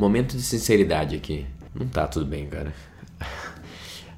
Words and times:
Momento 0.00 0.34
de 0.34 0.42
sinceridade 0.42 1.14
aqui. 1.14 1.44
Não 1.74 1.86
tá 1.86 2.06
tudo 2.06 2.24
bem, 2.24 2.46
cara. 2.46 2.72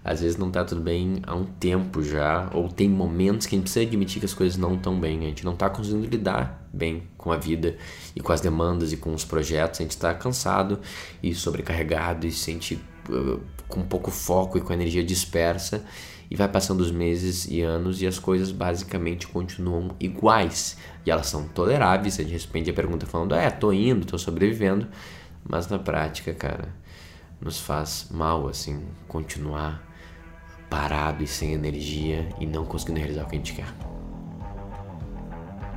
Às 0.05 0.21
vezes 0.21 0.37
não 0.37 0.49
tá 0.49 0.65
tudo 0.65 0.81
bem 0.81 1.21
há 1.27 1.35
um 1.35 1.43
tempo 1.45 2.05
já, 2.05 2.49
ou 2.55 2.69
tem 2.69 2.89
momentos 2.89 3.49
que 3.49 3.57
a 3.57 3.59
gente 3.59 3.65
precisa 3.65 3.85
admitir 3.85 4.21
que 4.21 4.27
as 4.27 4.33
coisas 4.33 4.57
não 4.57 4.77
estão 4.77 5.01
bem, 5.01 5.19
a 5.19 5.23
gente 5.23 5.45
não 5.45 5.57
tá 5.57 5.69
conseguindo 5.69 6.07
lidar 6.07 6.69
bem 6.73 7.03
com 7.19 7.33
a 7.33 7.37
vida 7.37 7.77
e 8.15 8.21
com 8.21 8.33
as 8.33 8.41
demandas 8.41 8.93
e 8.93 8.97
com 8.97 9.13
os 9.13 9.25
projetos, 9.25 9.81
a 9.81 9.83
gente 9.83 9.99
tá 9.99 10.15
cansado 10.15 10.79
e 11.21 11.35
sobrecarregado 11.35 12.29
e 12.29 12.31
sente 12.31 12.81
uh, 13.09 13.41
com 13.67 13.83
pouco 13.83 14.13
foco 14.13 14.59
e 14.59 14.61
com 14.61 14.73
a 14.73 14.77
energia 14.77 15.03
dispersa. 15.03 15.85
E 16.31 16.37
vai 16.37 16.49
passando 16.49 16.81
os 16.81 16.93
meses 16.93 17.47
e 17.47 17.61
anos 17.61 18.01
e 18.01 18.07
as 18.07 18.21
coisas 18.21 18.53
basicamente 18.53 19.27
continuam 19.27 19.97
iguais. 20.01 20.79
E 21.05 21.11
elas 21.11 21.27
são 21.27 21.47
toleráveis, 21.49 22.21
a 22.21 22.23
gente 22.23 22.33
responde 22.33 22.71
a 22.71 22.73
pergunta 22.73 23.05
falando, 23.05 23.35
é, 23.35 23.51
tô 23.51 23.73
indo, 23.73 24.07
tô 24.07 24.17
sobrevivendo, 24.17 24.87
mas 25.49 25.69
na 25.69 25.79
prática, 25.79 26.33
cara, 26.33 26.69
nos 27.41 27.59
faz 27.59 28.09
mal 28.11 28.49
assim 28.49 28.87
continuar 29.09 29.83
parado 30.71 31.23
e 31.23 31.27
sem 31.27 31.53
energia 31.53 32.29
e 32.41 32.47
não 32.47 32.65
conseguindo 32.65 33.01
realizar 33.01 33.25
o 33.25 33.29
que 33.29 33.35
a 33.35 33.39
gente 33.39 33.53
quer. 33.53 33.67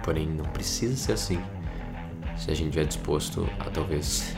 Porém, 0.04 0.28
não 0.28 0.46
precisa 0.46 0.96
ser 0.96 1.14
assim 1.14 1.42
se 2.38 2.52
a 2.52 2.54
gente 2.54 2.68
estiver 2.68 2.86
disposto 2.86 3.48
a 3.60 3.70
talvez 3.70 4.36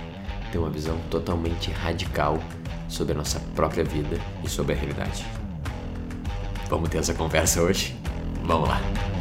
ter 0.52 0.58
uma 0.58 0.70
visão 0.70 0.98
totalmente 1.09 1.72
radical 1.72 2.39
sobre 2.88 3.14
a 3.14 3.17
nossa 3.17 3.39
própria 3.53 3.84
vida 3.84 4.17
e 4.44 4.50
sobre 4.50 4.73
a 4.73 4.78
realidade. 4.78 5.25
Vamos 6.70 6.89
ter 6.89 7.00
essa 7.00 7.14
conversa 7.14 7.62
hoje? 7.62 7.95
Vamos 8.44 8.70
lá! 8.70 9.16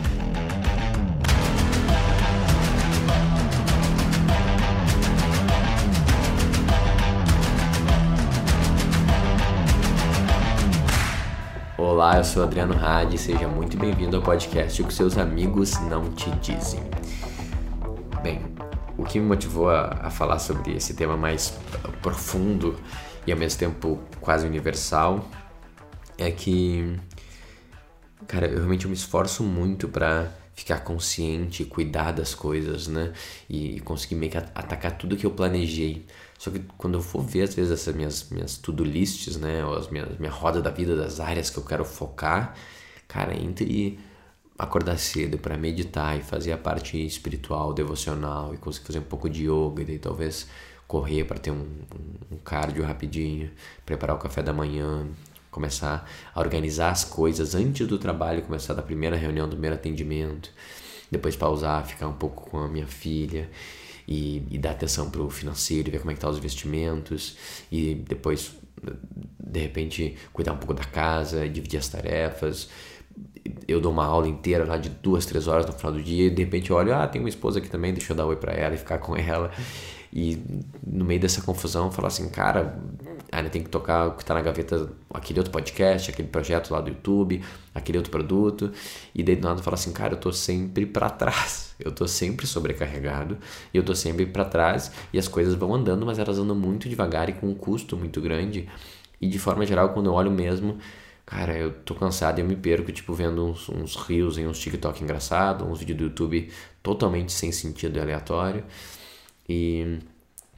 Olá, 12.07 12.19
eu 12.19 12.25
sou 12.25 12.45
Adriano 12.45 12.73
Hadi, 12.73 13.19
seja 13.19 13.49
muito 13.49 13.77
bem-vindo 13.77 14.17
ao 14.17 14.23
podcast 14.23 14.81
O 14.81 14.87
que 14.87 14.95
seus 14.95 15.19
amigos 15.19 15.77
não 15.91 16.09
te 16.13 16.31
dizem. 16.37 16.81
Bem, 18.23 18.43
o 18.97 19.03
que 19.03 19.19
me 19.19 19.27
motivou 19.27 19.69
a, 19.69 19.89
a, 20.03 20.09
falar 20.09 20.39
sobre 20.39 20.77
esse 20.77 20.95
tema 20.95 21.17
mais 21.17 21.59
profundo 22.03 22.77
e 23.27 23.33
ao 23.33 23.37
mesmo 23.37 23.59
tempo 23.59 23.99
quase 24.21 24.47
universal 24.47 25.29
é 26.17 26.31
que, 26.31 26.97
cara, 28.29 28.47
eu 28.47 28.59
realmente 28.59 28.87
me 28.87 28.95
esforço 28.95 29.43
muito 29.43 29.89
para 29.89 30.31
ficar 30.57 30.81
consciente, 30.81 31.65
cuidar 31.67 32.13
das 32.13 32.35
coisas, 32.35 32.89
né? 32.89 33.13
E 33.49 33.79
conseguir 33.81 34.15
meio 34.15 34.33
que 34.33 34.39
atacar 34.39 34.97
tudo 34.97 35.17
que 35.17 35.27
eu 35.27 35.31
planejei. 35.31 36.07
Só 36.39 36.51
que 36.51 36.61
quando 36.79 36.95
eu 36.95 37.03
for 37.03 37.23
ver, 37.23 37.43
às 37.43 37.55
vezes, 37.55 37.71
essas 37.71 37.95
minhas, 37.95 38.31
minhas 38.31 38.57
to-do 38.57 38.83
lists, 38.83 39.37
né? 39.37 39.65
Ou 39.65 39.77
as 39.77 39.89
minhas, 39.91 40.19
minha 40.19 40.33
roda 40.33 40.63
da 40.63 40.71
vida 40.71 40.97
das 40.97 41.21
áreas 41.21 41.51
que 41.51 41.59
eu 41.59 41.65
quero 41.65 41.85
focar, 41.85 42.55
cara, 43.07 43.39
entre 43.39 44.01
acordar 44.59 44.99
cedo 44.99 45.37
para 45.39 45.59
meditar 45.59 46.19
e 46.19 46.23
fazer 46.23 46.53
a 46.53 46.59
parte 46.59 47.05
espiritual, 47.05 47.75
devocional 47.75 48.55
e 48.55 48.57
conseguir 48.57 48.87
fazer 48.87 48.99
um 49.01 49.03
pouco 49.03 49.29
de 49.29 49.45
yoga 49.45 49.83
e 49.83 49.85
daí 49.85 49.99
talvez 49.99 50.47
correr 50.89 51.25
para 51.25 51.39
ter 51.39 51.51
um, 51.51 51.67
um 52.33 52.39
cardio 52.39 52.83
rapidinho, 52.83 53.51
preparar 53.85 54.17
o 54.17 54.19
café 54.19 54.43
da 54.43 54.55
manhã, 54.55 55.07
começar 55.57 56.07
a 56.35 56.39
organizar 56.39 56.91
as 56.91 57.03
coisas 57.03 57.55
antes 57.55 57.89
do 57.89 57.99
trabalho, 57.99 58.43
começar 58.43 58.75
da 58.75 58.83
primeira 58.83 59.17
reunião, 59.17 59.49
do 59.49 59.53
primeiro 59.53 59.75
atendimento, 59.75 60.51
depois 61.11 61.35
pausar, 61.35 61.87
ficar 61.87 62.07
um 62.09 62.13
pouco 62.13 62.51
com 62.51 62.59
a 62.59 62.69
minha 62.69 62.87
filha 62.87 63.49
e, 64.07 64.43
e 64.51 64.59
dar 64.59 64.73
atenção 64.73 65.11
para 65.11 65.23
o 65.23 65.31
financeiro, 65.31 65.91
ver 65.91 65.99
como 65.99 66.11
é 66.11 66.15
que 66.15 66.21
tá 66.21 66.29
os 66.29 66.37
investimentos 66.37 67.39
e 67.73 67.95
depois 67.95 68.53
de 69.41 69.61
repente 69.61 70.19
cuidar 70.31 70.53
um 70.53 70.59
pouco 70.59 70.75
da 70.75 70.85
casa, 70.85 71.49
dividir 71.49 71.79
as 71.79 71.89
tarefas. 71.89 72.69
Eu 73.67 73.81
dou 73.81 73.91
uma 73.91 74.05
aula 74.05 74.29
inteira 74.29 74.63
lá 74.63 74.77
de 74.77 74.91
duas, 74.91 75.25
três 75.25 75.49
horas 75.49 75.65
no 75.65 75.73
final 75.73 75.93
do 75.93 76.03
dia 76.03 76.27
e 76.27 76.31
de 76.31 76.45
repente 76.45 76.69
eu 76.69 76.77
olho, 76.77 76.95
ah, 76.95 77.09
tem 77.09 77.19
uma 77.19 77.31
esposa 77.31 77.61
aqui 77.61 77.71
também, 77.71 77.95
deixa 77.95 78.13
eu 78.13 78.17
dar 78.17 78.27
oi 78.27 78.37
para 78.37 78.53
ela 78.53 78.75
e 78.75 78.79
ficar 78.79 78.99
com 78.99 79.17
ela. 79.17 79.51
E 80.19 80.43
no 80.83 81.05
meio 81.05 81.21
dessa 81.21 81.43
confusão, 81.43 81.93
falar 81.93 82.09
assim, 82.09 82.27
cara, 82.31 82.81
ainda 83.31 83.51
tem 83.51 83.63
que 83.63 83.69
tocar 83.69 84.07
o 84.07 84.13
que 84.13 84.23
está 84.23 84.33
na 84.33 84.41
gaveta, 84.41 84.91
aquele 85.13 85.41
outro 85.41 85.53
podcast, 85.53 86.11
aquele 86.11 86.27
projeto 86.27 86.71
lá 86.73 86.81
do 86.81 86.89
YouTube, 86.89 87.45
aquele 87.75 87.99
outro 87.99 88.11
produto. 88.11 88.73
E 89.15 89.23
daí 89.23 89.37
do 89.37 89.47
nada 89.47 89.63
falar 89.63 89.75
assim, 89.75 89.93
cara, 89.93 90.15
eu 90.15 90.17
tô 90.19 90.33
sempre 90.33 90.87
para 90.87 91.11
trás. 91.11 91.67
Eu 91.79 91.93
tô 91.93 92.09
sempre 92.09 92.47
sobrecarregado 92.47 93.37
e 93.75 93.77
eu 93.77 93.83
tô 93.83 93.95
sempre 93.95 94.25
para 94.25 94.47
trás 94.47 94.91
e 95.13 95.19
as 95.19 95.29
coisas 95.29 95.53
vão 95.53 95.75
andando, 95.75 96.07
mas 96.07 96.19
elas 96.19 96.39
andam 96.39 96.57
muito 96.57 96.89
devagar 96.89 97.29
e 97.29 97.35
com 97.35 97.49
um 97.49 97.55
custo 97.55 97.95
muito 97.99 98.19
grande. 98.19 98.67
E 99.21 99.29
de 99.29 99.39
forma 99.39 99.67
geral, 99.67 99.91
quando 99.91 100.07
eu 100.07 100.15
olho 100.15 100.31
mesmo, 100.31 100.79
cara, 101.27 101.55
eu 101.59 101.73
tô 101.73 101.95
cansado 101.95 102.39
e 102.39 102.41
eu 102.41 102.47
me 102.47 102.57
perco, 102.57 102.91
tipo, 102.91 103.13
vendo 103.13 103.45
uns, 103.45 103.97
rios 103.97 104.39
em 104.39 104.47
uns 104.47 104.59
TikTok 104.59 105.05
engraçado, 105.05 105.67
uns 105.67 105.81
vídeos 105.81 105.99
do 105.99 106.05
YouTube 106.05 106.51
totalmente 106.83 107.33
sem 107.33 107.53
sentido 107.53 107.99
e 107.99 108.01
aleatório. 108.01 108.65
E 109.49 110.01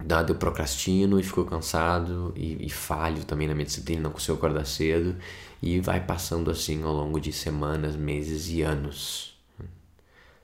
dado 0.02 0.32
eu 0.32 0.36
procrastino 0.36 1.18
e 1.18 1.22
fico 1.22 1.44
cansado 1.44 2.32
e, 2.36 2.66
e, 2.66 2.70
falho 2.70 3.24
também 3.24 3.48
na 3.48 3.54
minha 3.54 3.66
disciplina, 3.66 4.02
não 4.02 4.12
consigo 4.12 4.36
acordar 4.36 4.64
cedo 4.64 5.16
e 5.62 5.80
vai 5.80 6.04
passando 6.04 6.50
assim 6.50 6.82
ao 6.82 6.92
longo 6.92 7.20
de 7.20 7.32
semanas, 7.32 7.96
meses 7.96 8.48
e 8.48 8.62
anos. 8.62 9.36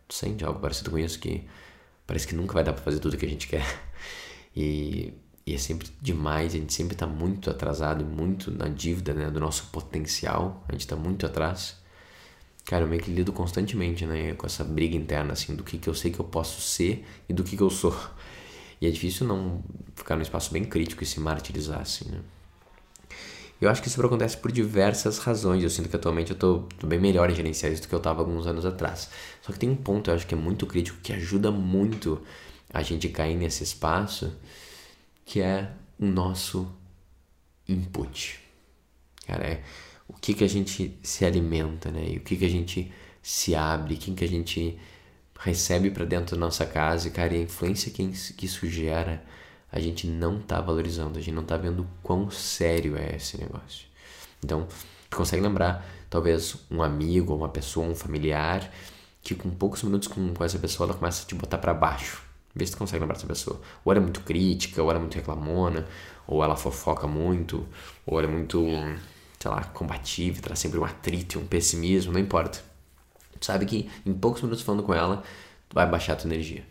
Tu 0.09 0.15
sente 0.15 0.45
algo 0.45 0.61
parecido 0.61 0.91
com 0.91 0.99
isso 0.99 1.19
que 1.19 1.47
parece 2.07 2.27
que 2.27 2.35
nunca 2.35 2.53
vai 2.53 2.65
dar 2.65 2.73
para 2.73 2.83
fazer 2.83 2.99
tudo 2.99 3.17
que 3.17 3.25
a 3.25 3.29
gente 3.29 3.47
quer 3.47 3.65
e, 4.55 5.15
e, 5.47 5.55
é 5.55 5.59
sempre 5.59 5.89
demais, 6.03 6.55
a 6.55 6.59
gente 6.59 6.75
sempre 6.75 6.95
está 6.95 7.07
muito 7.07 7.49
atrasado 7.49 8.03
e 8.03 8.05
muito 8.05 8.51
na 8.51 8.69
dívida 8.69 9.15
né, 9.15 9.31
do 9.31 9.41
nosso 9.41 9.67
potencial, 9.67 10.65
a 10.69 10.73
gente 10.73 10.83
está 10.83 10.97
muito 10.97 11.25
atrás. 11.25 11.77
Cara, 12.67 12.85
eu 12.85 12.89
meio 12.89 13.03
que 13.03 13.11
lido 13.11 13.33
constantemente 13.33 14.07
né, 14.07 14.35
com 14.35 14.47
essa 14.47 14.65
briga 14.65 14.97
interna 14.97 15.35
assim, 15.35 15.55
do 15.55 15.63
que, 15.63 15.77
que 15.79 15.89
eu 15.89 15.95
sei 15.95 16.11
que 16.11 16.19
eu 16.19 16.25
posso 16.25 16.61
ser 16.63 17.07
e 17.29 17.33
do 17.33 17.45
que, 17.45 17.57
que 17.57 17.63
eu 17.63 17.71
sou. 17.71 17.95
E 18.81 18.87
é 18.87 18.91
difícil 18.91 19.27
não 19.27 19.63
ficar 19.95 20.17
num 20.17 20.23
espaço 20.23 20.53
bem 20.53 20.65
crítico 20.65 21.03
e 21.03 21.07
se 21.07 21.21
martirizar 21.21 21.81
assim, 21.81 22.11
né? 22.11 22.21
Eu 23.61 23.71
acho 23.71 23.81
que 23.81 23.89
isso 23.89 24.05
acontece 24.05 24.37
por 24.37 24.53
diversas 24.53 25.19
razões. 25.19 25.63
Eu 25.63 25.71
sinto 25.71 25.89
que 25.89 25.97
atualmente 25.97 26.33
eu 26.33 26.37
tô, 26.37 26.59
tô, 26.79 26.87
bem 26.87 27.01
melhor 27.01 27.31
em 27.31 27.35
gerenciar 27.35 27.73
isso 27.73 27.83
do 27.83 27.89
que 27.89 27.95
eu 27.95 27.99
estava 27.99 28.21
alguns 28.21 28.47
anos 28.47 28.67
atrás. 28.67 29.09
Só 29.41 29.53
que 29.53 29.59
tem 29.59 29.71
um 29.71 29.77
ponto, 29.77 30.11
eu 30.11 30.15
acho 30.15 30.27
que 30.27 30.35
é 30.35 30.37
muito 30.37 30.67
crítico, 30.67 30.99
que 31.03 31.13
ajuda 31.13 31.51
muito 31.51 32.21
a 32.73 32.83
gente 32.83 33.09
cair 33.09 33.37
nesse 33.37 33.63
espaço, 33.63 34.35
que 35.25 35.41
é 35.41 35.71
o 35.99 36.05
nosso 36.05 36.71
input. 37.69 38.41
Cara, 39.27 39.45
é 39.45 39.63
o 40.09 40.15
que, 40.15 40.35
que 40.35 40.45
a 40.45 40.49
gente 40.49 40.99
se 41.03 41.25
alimenta, 41.25 41.91
né? 41.91 42.07
E 42.11 42.17
o 42.19 42.21
que, 42.21 42.37
que 42.37 42.45
a 42.45 42.51
gente 42.51 42.93
se 43.23 43.55
abre, 43.55 43.97
quem 43.97 44.15
que 44.15 44.25
a 44.25 44.29
gente 44.29 44.79
recebe 45.41 45.91
para 45.91 46.05
dentro 46.05 46.37
da 46.37 46.41
nossa 46.41 46.65
casa 46.65 47.09
e, 47.09 47.11
cara, 47.11 47.35
e 47.35 47.39
a 47.39 47.43
influência 47.43 47.91
que, 47.91 48.07
que 48.33 48.47
isso 48.47 48.67
gera, 48.69 49.23
a 49.71 49.81
gente 49.81 50.07
não 50.07 50.41
tá 50.41 50.61
valorizando, 50.61 51.19
a 51.19 51.21
gente 51.21 51.35
não 51.35 51.45
tá 51.45 51.57
vendo 51.57 51.87
quão 52.03 52.31
sério 52.31 52.97
é 52.97 53.17
esse 53.17 53.39
negócio. 53.39 53.87
Então, 54.43 54.67
consegue 55.15 55.43
lembrar, 55.43 55.85
talvez, 56.09 56.57
um 56.71 56.83
amigo, 56.83 57.35
uma 57.35 57.49
pessoa, 57.49 57.87
um 57.87 57.95
familiar, 57.95 58.71
que 59.23 59.35
com 59.35 59.51
poucos 59.51 59.83
minutos 59.83 60.09
com, 60.09 60.33
com 60.35 60.45
essa 60.45 60.59
pessoa 60.59 60.89
ela 60.89 60.99
começa 60.99 61.25
a 61.25 61.27
te 61.27 61.35
botar 61.35 61.59
para 61.59 61.75
baixo. 61.75 62.23
Vê 62.55 62.65
se 62.65 62.73
tu 62.73 62.79
consegue 62.79 63.01
lembrar 63.01 63.15
dessa 63.15 63.27
pessoa. 63.27 63.61
Ou 63.85 63.93
ela 63.93 64.01
é 64.01 64.03
muito 64.03 64.21
crítica, 64.21 64.83
ou 64.83 64.91
ela 64.91 64.99
é 64.99 65.01
muito 65.01 65.15
reclamona, 65.15 65.87
ou 66.27 66.45
ela 66.45 66.57
fofoca 66.57 67.07
muito, 67.07 67.67
ou 68.07 68.19
ela 68.19 68.29
é 68.29 68.31
muito, 68.31 68.63
sei 69.41 69.51
lá, 69.51 69.65
combativa, 69.65 70.41
traz 70.41 70.61
sempre 70.61 70.79
um 70.79 70.85
atrito, 70.85 71.39
um 71.39 71.47
pessimismo, 71.47 72.13
não 72.13 72.21
importa 72.21 72.74
Tu 73.45 73.47
sabe 73.47 73.67
que 73.67 73.91
em 74.07 74.15
poucos 74.15 74.41
minutos 74.41 74.65
falando 74.65 74.83
com 74.83 74.95
ela, 74.95 75.23
tu 75.69 75.75
vai 75.75 75.87
baixar 75.87 76.15
a 76.15 76.17
tua 76.17 76.29
energia. 76.29 76.65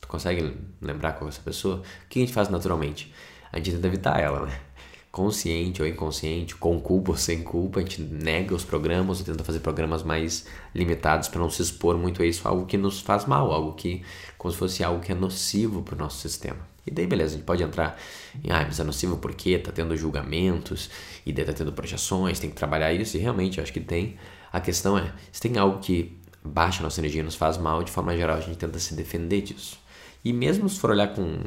Tu 0.00 0.08
consegue 0.08 0.56
lembrar 0.82 1.12
com 1.12 1.28
essa 1.28 1.40
pessoa? 1.40 1.76
O 1.76 2.08
que 2.08 2.18
a 2.18 2.22
gente 2.22 2.34
faz 2.34 2.48
naturalmente? 2.48 3.14
A 3.52 3.58
gente 3.58 3.70
tenta 3.70 3.86
evitar 3.86 4.18
ela, 4.18 4.44
né? 4.44 4.60
Consciente 5.12 5.80
ou 5.80 5.86
inconsciente, 5.86 6.56
com 6.56 6.80
culpa 6.80 7.12
ou 7.12 7.16
sem 7.16 7.44
culpa, 7.44 7.78
a 7.78 7.82
gente 7.82 8.02
nega 8.02 8.52
os 8.52 8.64
programas 8.64 9.20
ou 9.20 9.24
tenta 9.24 9.44
fazer 9.44 9.60
programas 9.60 10.02
mais 10.02 10.46
limitados 10.74 11.28
para 11.28 11.38
não 11.38 11.48
se 11.48 11.62
expor 11.62 11.96
muito 11.96 12.20
a 12.20 12.26
isso, 12.26 12.48
algo 12.48 12.66
que 12.66 12.76
nos 12.76 13.00
faz 13.00 13.24
mal, 13.24 13.52
algo 13.52 13.74
que, 13.74 14.02
como 14.36 14.50
se 14.50 14.58
fosse 14.58 14.82
algo 14.82 15.00
que 15.00 15.12
é 15.12 15.14
nocivo 15.14 15.84
para 15.84 15.94
o 15.94 15.98
nosso 15.98 16.18
sistema. 16.18 16.58
E 16.84 16.90
daí, 16.90 17.06
beleza, 17.06 17.34
a 17.34 17.36
gente 17.36 17.46
pode 17.46 17.62
entrar 17.62 17.96
em, 18.42 18.50
ah, 18.50 18.64
mas 18.66 18.80
é 18.80 18.84
nocivo 18.84 19.18
porque 19.18 19.56
tá 19.58 19.70
tendo 19.70 19.96
julgamentos, 19.96 20.90
e 21.24 21.32
daí 21.32 21.44
tá 21.44 21.52
tendo 21.52 21.72
projeções, 21.72 22.40
tem 22.40 22.50
que 22.50 22.56
trabalhar 22.56 22.92
isso, 22.92 23.16
e 23.16 23.20
realmente 23.20 23.58
eu 23.58 23.62
acho 23.62 23.72
que 23.72 23.80
tem, 23.80 24.16
a 24.54 24.60
questão 24.60 24.96
é, 24.96 25.12
se 25.32 25.40
tem 25.40 25.58
algo 25.58 25.80
que 25.80 26.16
baixa 26.44 26.78
a 26.78 26.84
nossa 26.84 27.00
energia, 27.00 27.24
nos 27.24 27.34
faz 27.34 27.58
mal, 27.58 27.82
de 27.82 27.90
forma 27.90 28.16
geral 28.16 28.36
a 28.36 28.40
gente 28.40 28.56
tenta 28.56 28.78
se 28.78 28.94
defender 28.94 29.42
disso. 29.42 29.80
E 30.24 30.32
mesmo 30.32 30.68
se 30.68 30.78
for 30.78 30.90
olhar 30.90 31.08
com, 31.08 31.40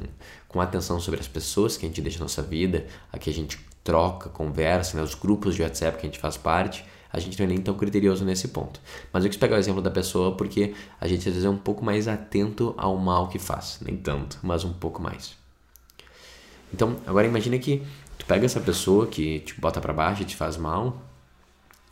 com 0.49 0.59
atenção 0.59 0.99
sobre 0.99 1.21
as 1.21 1.27
pessoas 1.27 1.77
que 1.77 1.85
a 1.85 1.87
gente 1.87 2.01
deixa 2.01 2.19
na 2.19 2.25
nossa 2.25 2.41
vida, 2.41 2.85
a 3.09 3.17
que 3.17 3.29
a 3.29 3.33
gente 3.33 3.57
troca, 3.81 4.27
conversa, 4.27 4.97
né, 4.97 5.03
os 5.03 5.15
grupos 5.15 5.55
de 5.55 5.61
WhatsApp 5.61 5.97
que 5.97 6.05
a 6.05 6.09
gente 6.09 6.19
faz 6.19 6.35
parte, 6.35 6.83
a 7.09 7.17
gente 7.17 7.39
não 7.39 7.45
é 7.45 7.47
nem 7.47 7.59
tão 7.59 7.75
criterioso 7.75 8.25
nesse 8.25 8.49
ponto. 8.49 8.81
Mas 9.13 9.23
eu 9.23 9.29
quis 9.29 9.39
pegar 9.39 9.55
o 9.55 9.59
exemplo 9.59 9.81
da 9.81 9.89
pessoa 9.89 10.35
porque 10.35 10.73
a 10.99 11.07
gente 11.07 11.29
às 11.29 11.33
vezes 11.33 11.45
é 11.45 11.49
um 11.49 11.57
pouco 11.57 11.85
mais 11.85 12.09
atento 12.09 12.75
ao 12.77 12.97
mal 12.97 13.29
que 13.29 13.39
faz. 13.39 13.79
Nem 13.81 13.95
tanto, 13.95 14.37
mas 14.43 14.65
um 14.65 14.73
pouco 14.73 15.01
mais. 15.01 15.37
Então, 16.73 16.97
agora 17.07 17.25
imagina 17.25 17.57
que 17.57 17.81
tu 18.17 18.25
pega 18.25 18.45
essa 18.45 18.59
pessoa 18.59 19.07
que 19.07 19.39
te 19.39 19.57
bota 19.57 19.79
para 19.79 19.93
baixo 19.93 20.23
e 20.23 20.25
te 20.25 20.35
faz 20.35 20.57
mal, 20.57 21.01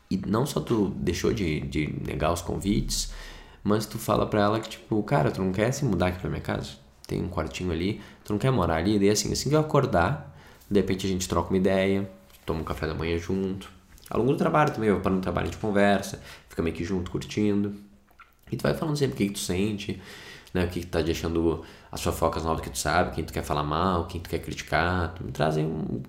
e 0.09 0.17
não 0.17 0.45
só 0.45 0.59
tu 0.59 0.89
deixou 0.97 1.33
de, 1.33 1.61
de 1.61 1.87
negar 2.05 2.31
os 2.31 2.41
convites, 2.41 3.11
mas 3.63 3.85
tu 3.85 3.97
fala 3.97 4.27
pra 4.27 4.41
ela 4.41 4.59
que, 4.59 4.69
tipo, 4.69 5.01
cara, 5.03 5.31
tu 5.31 5.41
não 5.41 5.51
quer 5.51 5.71
se 5.71 5.83
mudar 5.85 6.07
aqui 6.07 6.19
pra 6.19 6.29
minha 6.29 6.41
casa? 6.41 6.71
Tem 7.07 7.21
um 7.21 7.29
quartinho 7.29 7.71
ali, 7.71 8.01
tu 8.23 8.33
não 8.33 8.39
quer 8.39 8.51
morar 8.51 8.75
ali? 8.75 8.99
Daí, 8.99 9.09
assim, 9.09 9.31
assim 9.31 9.49
que 9.49 9.55
eu 9.55 9.59
acordar, 9.59 10.35
de 10.69 10.79
repente 10.79 11.05
a 11.05 11.09
gente 11.09 11.27
troca 11.27 11.49
uma 11.49 11.57
ideia, 11.57 12.09
toma 12.45 12.61
um 12.61 12.63
café 12.63 12.87
da 12.87 12.93
manhã 12.93 13.17
junto. 13.17 13.69
Ao 14.09 14.19
longo 14.19 14.33
do 14.33 14.37
trabalho 14.37 14.71
também, 14.71 14.89
eu 14.89 14.99
paro 14.99 15.15
no 15.15 15.21
trabalho, 15.21 15.47
gente 15.47 15.57
conversa, 15.57 16.21
fica 16.47 16.61
meio 16.61 16.75
que 16.75 16.83
junto, 16.83 17.09
curtindo. 17.09 17.73
E 18.51 18.55
tu 18.55 18.61
vai 18.61 18.75
falando 18.75 18.95
sempre 18.95 19.15
o 19.15 19.17
que, 19.17 19.27
que 19.27 19.33
tu 19.33 19.39
sente, 19.39 19.99
né? 20.53 20.65
O 20.65 20.67
que, 20.67 20.81
que 20.81 20.85
tá 20.85 21.01
deixando 21.01 21.63
as 21.91 22.01
fofocas 22.01 22.43
novas 22.43 22.61
que 22.61 22.69
tu 22.69 22.77
sabe, 22.77 23.15
quem 23.15 23.23
tu 23.23 23.33
quer 23.33 23.43
falar 23.43 23.63
mal, 23.63 24.05
quem 24.05 24.21
tu 24.21 24.29
quer 24.29 24.39
criticar. 24.39 25.13
Tu 25.15 25.23
me 25.23 25.31
trazem 25.31 25.65
um, 25.65 26.01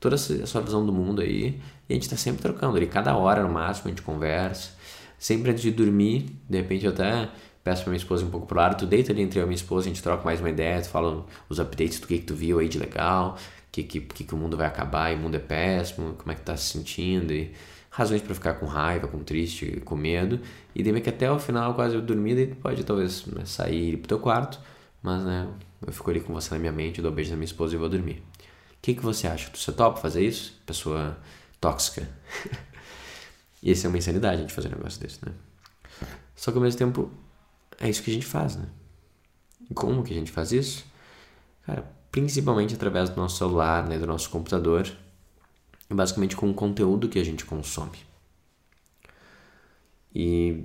toda 0.00 0.16
a 0.16 0.18
sua 0.18 0.62
visão 0.62 0.84
do 0.84 0.92
mundo 0.92 1.20
aí. 1.20 1.60
E 1.88 1.92
a 1.92 1.94
gente 1.94 2.08
tá 2.08 2.16
sempre 2.16 2.42
trocando 2.42 2.76
ali, 2.76 2.86
cada 2.86 3.14
hora 3.16 3.42
no 3.42 3.50
máximo 3.50 3.88
a 3.88 3.90
gente 3.90 4.02
conversa. 4.02 4.70
Sempre 5.18 5.50
antes 5.50 5.62
de 5.62 5.70
dormir, 5.70 6.30
de 6.48 6.56
repente 6.56 6.86
eu 6.86 6.92
até 6.92 7.28
peço 7.62 7.82
pra 7.82 7.90
minha 7.90 7.98
esposa 7.98 8.24
um 8.24 8.30
pouco 8.30 8.46
pro 8.46 8.56
lado, 8.56 8.78
tu 8.78 8.86
deita 8.86 9.12
ali 9.12 9.20
entre 9.20 9.38
eu 9.38 9.44
e 9.44 9.46
minha 9.46 9.54
esposa, 9.54 9.86
a 9.86 9.88
gente 9.90 10.02
troca 10.02 10.24
mais 10.24 10.40
uma 10.40 10.48
ideia, 10.48 10.80
tu 10.80 10.88
fala 10.88 11.26
os 11.46 11.58
updates 11.60 12.00
do 12.00 12.06
que, 12.06 12.18
que 12.18 12.24
tu 12.24 12.34
viu 12.34 12.58
aí 12.58 12.68
de 12.68 12.78
legal, 12.78 13.36
que, 13.70 13.82
que, 13.82 14.00
que, 14.00 14.34
o 14.34 14.36
mundo 14.36 14.56
vai 14.56 14.66
acabar 14.66 15.12
e 15.12 15.14
o 15.14 15.18
mundo 15.18 15.34
é 15.34 15.38
péssimo, 15.38 16.14
como 16.14 16.32
é 16.32 16.34
que 16.34 16.40
tá 16.40 16.56
se 16.56 16.72
sentindo 16.72 17.32
e 17.34 17.52
razões 17.90 18.22
para 18.22 18.34
ficar 18.34 18.54
com 18.54 18.66
raiva, 18.66 19.08
com 19.08 19.18
triste, 19.18 19.82
com 19.84 19.94
medo. 19.94 20.40
E 20.74 20.82
daí 20.82 21.00
que 21.00 21.10
até 21.10 21.30
o 21.30 21.38
final, 21.38 21.74
quase 21.74 21.94
eu 21.94 22.00
dormi, 22.00 22.34
daí 22.34 22.46
pode 22.46 22.82
talvez 22.84 23.26
né, 23.26 23.44
sair 23.44 23.98
pro 23.98 24.08
teu 24.08 24.18
quarto, 24.18 24.58
mas 25.02 25.22
né, 25.22 25.46
eu 25.86 25.92
fico 25.92 26.10
ali 26.10 26.20
com 26.20 26.32
você 26.32 26.54
na 26.54 26.58
minha 26.58 26.72
mente, 26.72 27.02
dou 27.02 27.12
um 27.12 27.14
beijo 27.14 27.30
na 27.30 27.36
minha 27.36 27.44
esposa 27.44 27.74
e 27.74 27.78
vou 27.78 27.88
dormir. 27.88 28.22
O 28.80 28.82
que, 28.82 28.94
que 28.94 29.02
você 29.02 29.26
acha? 29.26 29.50
Você 29.54 29.72
topa 29.72 30.00
fazer 30.00 30.24
isso? 30.24 30.58
Pessoa 30.64 31.18
tóxica. 31.60 32.08
e 33.62 33.72
isso 33.72 33.86
é 33.86 33.88
uma 33.90 33.98
insanidade 33.98 34.36
a 34.36 34.40
gente 34.40 34.54
fazer 34.54 34.68
um 34.68 34.78
negócio 34.78 34.98
desse, 34.98 35.22
né? 35.22 35.32
Só 36.34 36.50
que 36.50 36.56
ao 36.56 36.64
mesmo 36.64 36.78
tempo, 36.78 37.10
é 37.78 37.90
isso 37.90 38.02
que 38.02 38.10
a 38.10 38.14
gente 38.14 38.24
faz, 38.24 38.56
né? 38.56 38.66
E 39.68 39.74
como 39.74 40.02
que 40.02 40.14
a 40.14 40.16
gente 40.16 40.32
faz 40.32 40.50
isso? 40.50 40.86
Cara, 41.66 41.84
principalmente 42.10 42.74
através 42.74 43.10
do 43.10 43.16
nosso 43.16 43.36
celular, 43.36 43.86
né, 43.86 43.98
do 43.98 44.06
nosso 44.06 44.30
computador, 44.30 44.90
e 45.90 45.94
basicamente 45.94 46.34
com 46.34 46.48
o 46.48 46.54
conteúdo 46.54 47.06
que 47.06 47.18
a 47.18 47.24
gente 47.24 47.44
consome. 47.44 47.98
E, 50.14 50.64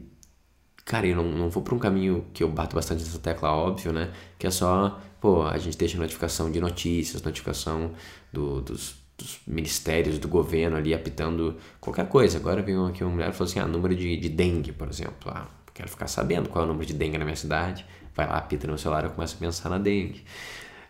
cara, 0.85 1.05
eu 1.05 1.17
não, 1.17 1.25
não 1.25 1.49
vou 1.49 1.61
para 1.61 1.75
um 1.75 1.79
caminho 1.79 2.25
que 2.33 2.41
eu 2.41 2.49
bato 2.49 2.75
bastante 2.75 3.03
nessa 3.03 3.19
tecla, 3.19 3.51
óbvio, 3.51 3.91
né? 3.91 4.13
Que 4.39 4.47
é 4.47 4.51
só, 4.51 5.01
pô, 5.25 5.41
a 5.41 5.57
gente 5.57 5.75
deixa 5.75 5.97
notificação 5.97 6.51
de 6.51 6.59
notícias, 6.59 7.23
notificação 7.23 7.93
do, 8.31 8.61
dos, 8.61 8.95
dos 9.17 9.39
ministérios, 9.47 10.19
do 10.19 10.27
governo 10.27 10.77
ali 10.77 10.93
apitando 10.93 11.57
qualquer 11.81 12.07
coisa. 12.07 12.37
Agora 12.37 12.61
veio 12.61 12.85
aqui 12.85 13.03
uma 13.03 13.11
mulher 13.11 13.29
e 13.29 13.33
falou 13.33 13.49
assim: 13.49 13.57
ah, 13.57 13.65
número 13.65 13.95
de, 13.95 14.15
de 14.17 14.29
dengue, 14.29 14.71
por 14.71 14.87
exemplo. 14.87 15.31
Ah, 15.33 15.47
quero 15.73 15.89
ficar 15.89 16.05
sabendo 16.05 16.47
qual 16.47 16.63
é 16.63 16.67
o 16.67 16.67
número 16.67 16.85
de 16.85 16.93
dengue 16.93 17.17
na 17.17 17.25
minha 17.25 17.35
cidade. 17.35 17.83
Vai 18.13 18.27
lá, 18.27 18.37
apita 18.37 18.67
no 18.67 18.77
celular, 18.77 19.03
eu 19.03 19.09
começo 19.09 19.35
a 19.35 19.39
pensar 19.39 19.67
na 19.67 19.79
dengue. 19.79 20.23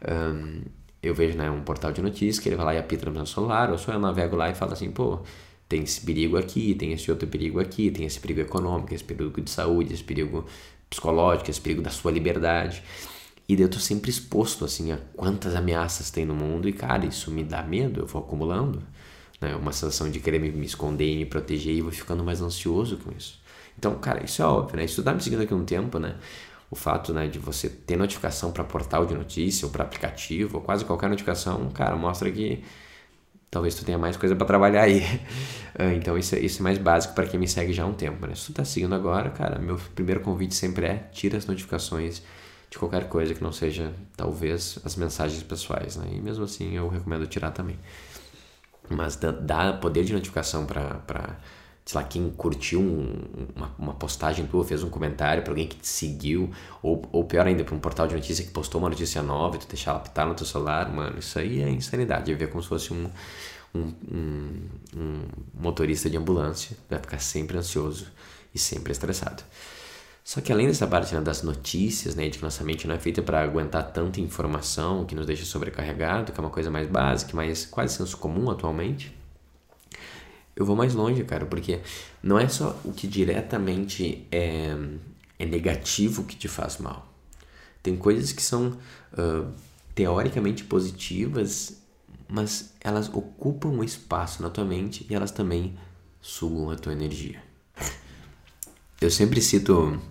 Um, 0.05 0.63
eu 1.01 1.15
vejo 1.15 1.37
né, 1.37 1.49
um 1.49 1.61
portal 1.61 1.93
de 1.93 2.01
notícias 2.01 2.37
que 2.37 2.49
ele 2.49 2.57
vai 2.57 2.65
lá 2.65 2.75
e 2.75 2.77
apita 2.77 3.05
no 3.05 3.13
meu 3.13 3.25
celular, 3.25 3.71
ou 3.71 3.77
só 3.77 3.93
eu 3.93 3.99
navego 3.99 4.35
lá 4.35 4.49
e 4.49 4.55
falo 4.55 4.73
assim, 4.73 4.91
pô, 4.91 5.19
tem 5.69 5.83
esse 5.83 6.01
perigo 6.01 6.35
aqui, 6.35 6.75
tem 6.75 6.91
esse 6.91 7.09
outro 7.09 7.25
perigo 7.27 7.57
aqui, 7.59 7.89
tem 7.89 8.05
esse 8.05 8.19
perigo 8.19 8.41
econômico, 8.41 8.93
esse 8.93 9.03
perigo 9.03 9.39
de 9.39 9.49
saúde, 9.49 9.93
esse 9.93 10.03
perigo 10.03 10.45
psicológico, 10.89 11.49
esse 11.49 11.61
perigo 11.61 11.81
da 11.81 11.89
sua 11.89 12.11
liberdade. 12.11 12.83
E 13.47 13.55
daí 13.55 13.65
eu 13.65 13.69
tô 13.69 13.79
sempre 13.79 14.09
exposto, 14.09 14.65
assim, 14.65 14.91
a 14.91 14.97
quantas 15.15 15.55
ameaças 15.55 16.09
tem 16.09 16.25
no 16.25 16.35
mundo 16.35 16.67
e, 16.67 16.73
cara, 16.73 17.05
isso 17.05 17.29
me 17.31 17.43
dá 17.43 17.61
medo, 17.63 18.01
eu 18.01 18.07
vou 18.07 18.21
acumulando, 18.21 18.81
né? 19.39 19.55
Uma 19.55 19.71
sensação 19.71 20.09
de 20.09 20.19
querer 20.19 20.39
me, 20.39 20.65
esconder 20.65 21.11
e 21.11 21.17
me 21.17 21.25
proteger 21.25 21.75
e 21.75 21.81
vou 21.81 21.91
ficando 21.91 22.23
mais 22.23 22.41
ansioso 22.41 22.97
com 22.97 23.11
isso. 23.15 23.39
Então, 23.77 23.95
cara, 23.99 24.23
isso 24.25 24.41
é 24.41 24.45
óbvio, 24.45 24.77
né? 24.77 24.85
Isso 24.85 25.03
tá 25.03 25.13
me 25.13 25.21
seguindo 25.21 25.41
aqui 25.43 25.53
um 25.53 25.65
tempo, 25.65 25.99
né? 25.99 26.15
o 26.69 26.75
fato 26.75 27.13
né, 27.13 27.27
de 27.27 27.39
você 27.39 27.69
ter 27.69 27.95
notificação 27.95 28.51
para 28.51 28.63
portal 28.63 29.05
de 29.05 29.13
notícia 29.13 29.65
ou 29.65 29.71
para 29.71 29.83
aplicativo, 29.83 30.57
ou 30.57 30.63
quase 30.63 30.83
qualquer 30.83 31.09
notificação, 31.09 31.69
cara, 31.69 31.95
mostra 31.95 32.29
que 32.31 32.63
talvez 33.51 33.75
tu 33.75 33.85
tenha 33.85 33.97
mais 33.97 34.17
coisa 34.17 34.35
para 34.35 34.45
trabalhar 34.45 34.83
aí. 34.83 35.01
Ah, 35.77 35.93
então 35.93 36.17
isso, 36.17 36.33
é, 36.35 36.39
isso 36.39 36.61
é 36.61 36.63
mais 36.63 36.77
básico 36.77 37.13
para 37.13 37.27
quem 37.27 37.37
me 37.37 37.49
segue 37.49 37.73
já 37.73 37.83
há 37.83 37.85
um 37.85 37.93
tempo, 37.93 38.25
né? 38.25 38.33
Se 38.33 38.45
tu 38.45 38.53
tá 38.53 38.63
seguindo 38.63 38.95
agora, 38.95 39.29
cara, 39.29 39.59
meu 39.59 39.75
primeiro 39.93 40.21
convite 40.21 40.55
sempre 40.55 40.85
é 40.85 40.95
tira 41.11 41.37
as 41.37 41.45
notificações 41.47 42.21
de 42.75 42.79
qualquer 42.79 43.07
coisa 43.07 43.33
que 43.33 43.41
não 43.41 43.53
seja, 43.53 43.93
talvez, 44.17 44.79
as 44.83 44.97
mensagens 44.97 45.41
pessoais, 45.41 45.95
né? 45.95 46.09
E 46.11 46.19
mesmo 46.19 46.43
assim 46.43 46.75
eu 46.75 46.89
recomendo 46.89 47.25
tirar 47.25 47.51
também. 47.51 47.79
Mas 48.89 49.15
dá, 49.15 49.71
poder 49.71 50.03
de 50.03 50.11
notificação 50.11 50.65
para 50.65 51.37
sei 51.85 52.01
lá, 52.01 52.05
quem 52.05 52.29
curtiu 52.31 52.81
um, 52.81 53.47
uma, 53.55 53.71
uma, 53.79 53.93
postagem 53.93 54.45
tua, 54.47 54.65
fez 54.65 54.83
um 54.83 54.89
comentário 54.89 55.41
para 55.41 55.51
alguém 55.51 55.67
que 55.67 55.77
te 55.77 55.87
seguiu, 55.87 56.51
ou, 56.81 57.07
ou 57.13 57.23
pior 57.23 57.47
ainda, 57.47 57.63
para 57.63 57.75
um 57.75 57.79
portal 57.79 58.07
de 58.07 58.15
notícia 58.15 58.43
que 58.43 58.51
postou 58.51 58.81
uma 58.81 58.89
notícia 58.89 59.21
nova 59.21 59.55
e 59.55 59.59
tu 59.59 59.67
deixar 59.67 59.91
ela 59.91 59.99
apitar 60.01 60.27
no 60.27 60.33
teu 60.33 60.45
celular, 60.45 60.91
mano, 60.91 61.19
isso 61.19 61.39
aí 61.39 61.61
é 61.61 61.69
insanidade. 61.69 62.29
É 62.29 62.35
ver 62.35 62.49
como 62.49 62.61
se 62.61 62.67
fosse 62.67 62.91
um, 62.91 63.09
um, 63.73 63.93
um, 64.11 64.61
um 64.97 65.21
motorista 65.53 66.09
de 66.09 66.17
ambulância, 66.17 66.75
vai 66.89 66.99
ficar 66.99 67.19
sempre 67.19 67.57
ansioso 67.57 68.07
e 68.53 68.59
sempre 68.59 68.91
estressado. 68.91 69.43
Só 70.25 70.41
que 70.41 70.51
além 70.51 70.65
dessa 70.65 70.87
parte 70.87 71.13
né, 71.13 71.21
das 71.21 71.43
notícias, 71.43 72.15
né, 72.15 72.27
de 72.27 72.39
que 72.39 72.43
nossa 72.43 72.63
mente 72.63 72.87
não 72.87 72.95
é 72.95 72.99
feita 72.99 73.21
para 73.21 73.43
aguentar 73.43 73.91
tanta 73.91 74.19
informação 74.19 75.05
que 75.05 75.13
nos 75.13 75.27
deixa 75.27 75.45
sobrecarregado, 75.45 76.31
que 76.31 76.39
é 76.39 76.41
uma 76.41 76.49
coisa 76.49 76.71
mais 76.71 76.87
básica, 76.87 77.31
mas 77.35 77.63
quase 77.67 77.95
senso 77.95 78.17
comum 78.17 78.49
atualmente, 78.49 79.15
eu 80.55 80.65
vou 80.65 80.75
mais 80.75 80.95
longe, 80.95 81.23
cara, 81.23 81.45
porque 81.45 81.79
não 82.23 82.39
é 82.39 82.47
só 82.47 82.75
o 82.83 82.91
que 82.91 83.05
diretamente 83.05 84.25
é, 84.31 84.75
é 85.37 85.45
negativo 85.45 86.23
que 86.23 86.35
te 86.35 86.47
faz 86.47 86.79
mal. 86.79 87.07
Tem 87.83 87.95
coisas 87.95 88.31
que 88.31 88.41
são 88.41 88.69
uh, 89.13 89.53
teoricamente 89.93 90.63
positivas, 90.63 91.83
mas 92.27 92.73
elas 92.81 93.09
ocupam 93.09 93.69
um 93.69 93.83
espaço 93.83 94.41
na 94.41 94.49
tua 94.49 94.65
mente 94.65 95.05
e 95.07 95.13
elas 95.13 95.29
também 95.29 95.77
sugam 96.19 96.71
a 96.71 96.75
tua 96.75 96.93
energia. 96.93 97.43
Eu 98.99 99.11
sempre 99.11 99.39
cito 99.39 100.01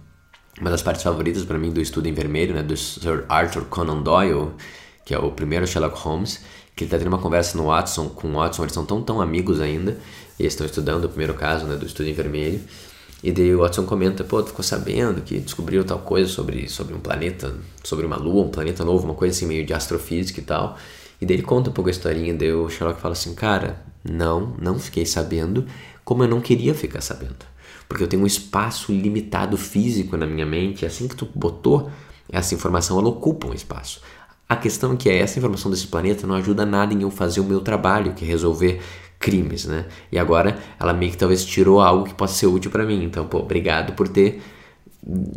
uma 0.61 0.71
das 0.71 0.83
partes 0.83 1.03
favoritas 1.03 1.45
para 1.45 1.59
mim 1.59 1.71
do 1.71 1.81
Estudo 1.81 2.09
em 2.09 2.13
Vermelho, 2.13 2.55
né, 2.55 2.63
do 2.63 2.77
Sir 2.77 3.25
Arthur 3.29 3.65
Conan 3.65 4.03
Doyle, 4.03 4.51
que 5.05 5.15
é 5.15 5.19
o 5.19 5.31
primeiro 5.31 5.67
Sherlock 5.67 5.99
Holmes, 5.99 6.41
que 6.75 6.85
ele 6.85 6.91
tá 6.91 6.99
tendo 6.99 7.09
uma 7.09 7.19
conversa 7.19 7.57
no 7.57 7.65
Watson 7.65 8.09
com 8.09 8.29
o 8.29 8.35
Watson, 8.35 8.63
eles 8.63 8.75
são 8.75 8.85
tão 8.85 9.03
tão 9.03 9.21
amigos 9.21 9.61
ainda, 9.61 9.99
eles 10.39 10.53
estão 10.53 10.67
estudando 10.67 11.05
o 11.05 11.09
primeiro 11.09 11.35
caso, 11.35 11.67
né, 11.67 11.77
do 11.77 11.87
estudo 11.87 12.09
em 12.09 12.13
vermelho. 12.13 12.61
E 13.23 13.33
daí 13.33 13.55
o 13.55 13.61
Watson 13.61 13.87
comenta, 13.87 14.23
pô, 14.23 14.43
tu 14.43 14.49
ficou 14.49 14.63
sabendo 14.63 15.23
que 15.23 15.39
descobriu 15.41 15.83
tal 15.83 15.99
coisa 16.01 16.29
sobre, 16.31 16.69
sobre 16.69 16.95
um 16.95 17.01
planeta, 17.01 17.55
sobre 17.83 18.05
uma 18.05 18.17
lua, 18.17 18.45
um 18.45 18.51
planeta 18.51 18.85
novo, 18.85 19.05
uma 19.05 19.15
coisa 19.15 19.35
assim 19.35 19.47
meio 19.47 19.65
de 19.65 19.73
astrofísica 19.73 20.41
e 20.41 20.45
tal. 20.45 20.77
E 21.21 21.25
daí 21.25 21.37
ele 21.37 21.43
conta 21.43 21.71
um 21.71 21.73
pouco 21.73 21.89
a 21.89 21.91
historinha, 21.91 22.35
daí 22.35 22.53
o 22.53 22.69
Sherlock 22.69 23.01
fala 23.01 23.13
assim, 23.13 23.35
cara, 23.35 23.83
não, 24.05 24.55
não 24.61 24.79
fiquei 24.79 25.07
sabendo, 25.07 25.65
como 26.05 26.23
eu 26.23 26.29
não 26.29 26.41
queria 26.41 26.75
ficar 26.75 27.01
sabendo. 27.01 27.54
Porque 27.95 28.03
eu 28.03 28.09
tenho 28.09 28.25
um 28.25 28.27
espaço 28.27 28.91
limitado 28.91 29.57
físico 29.57 30.17
na 30.17 30.27
minha 30.27 30.45
mente, 30.45 30.85
assim 30.85 31.07
que 31.07 31.15
tu 31.15 31.29
botou 31.33 31.93
essa 32.29 32.53
informação, 32.53 32.99
ela 32.99 33.09
ocupa 33.09 33.47
um 33.47 33.55
espaço. 33.55 34.01
A 34.49 34.57
questão 34.57 34.95
é 34.95 34.97
que 34.97 35.09
essa 35.09 35.39
informação 35.39 35.71
desse 35.71 35.87
planeta 35.87 36.27
não 36.27 36.35
ajuda 36.35 36.67
nada 36.67 36.93
em 36.93 37.03
eu 37.03 37.11
fazer 37.13 37.39
o 37.39 37.45
meu 37.45 37.61
trabalho, 37.61 38.13
que 38.13 38.25
é 38.25 38.27
resolver 38.27 38.81
crimes, 39.21 39.67
né? 39.67 39.87
E 40.11 40.19
agora 40.19 40.59
ela 40.77 40.93
meio 40.93 41.13
que 41.13 41.17
talvez 41.17 41.45
tirou 41.45 41.81
algo 41.81 42.03
que 42.03 42.15
possa 42.15 42.35
ser 42.35 42.49
útil 42.49 42.69
para 42.69 42.85
mim. 42.85 43.05
Então, 43.05 43.29
pô, 43.29 43.39
obrigado 43.39 43.93
por 43.93 44.09
ter 44.09 44.43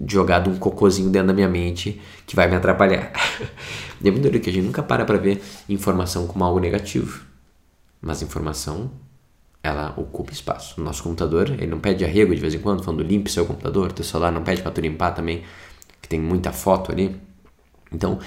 jogado 0.07 0.49
um 0.49 0.57
cocôzinho 0.57 1.11
dentro 1.11 1.27
da 1.27 1.33
minha 1.35 1.47
mente 1.47 2.01
que 2.25 2.35
vai 2.35 2.47
me 2.47 2.55
atrapalhar. 2.55 3.11
e 4.01 4.09
é 4.09 4.39
que 4.39 4.49
a 4.49 4.53
gente 4.53 4.65
nunca 4.65 4.81
para 4.81 5.05
para 5.05 5.19
ver 5.19 5.43
informação 5.69 6.25
como 6.25 6.43
algo 6.43 6.59
negativo. 6.59 7.21
Mas 8.01 8.23
informação, 8.23 8.89
ela 9.67 9.93
ocupa 9.97 10.31
espaço. 10.31 10.81
Nosso 10.81 11.03
computador, 11.03 11.49
ele 11.51 11.67
não 11.67 11.79
pede 11.79 12.03
arrego 12.05 12.33
de 12.33 12.41
vez 12.41 12.53
em 12.53 12.59
quando, 12.59 12.83
falando 12.83 13.03
limpe 13.03 13.31
seu 13.31 13.45
computador, 13.45 13.91
teu 13.91 14.05
celular 14.05 14.31
não 14.31 14.43
pede 14.43 14.61
para 14.61 14.71
tu 14.71 14.81
limpar 14.81 15.11
também, 15.11 15.43
que 16.01 16.07
tem 16.07 16.19
muita 16.19 16.51
foto 16.51 16.91
ali. 16.91 17.15
Então, 17.91 18.19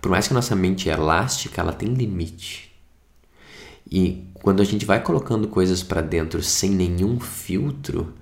por 0.00 0.10
mais 0.10 0.26
que 0.26 0.32
a 0.32 0.36
nossa 0.36 0.56
mente 0.56 0.88
é 0.88 0.92
elástica, 0.92 1.60
ela 1.60 1.72
tem 1.72 1.88
limite. 1.88 2.70
E 3.90 4.24
quando 4.34 4.60
a 4.60 4.64
gente 4.64 4.86
vai 4.86 5.02
colocando 5.02 5.48
coisas 5.48 5.82
para 5.82 6.00
dentro 6.00 6.42
sem 6.42 6.70
nenhum 6.70 7.18
filtro, 7.18 8.14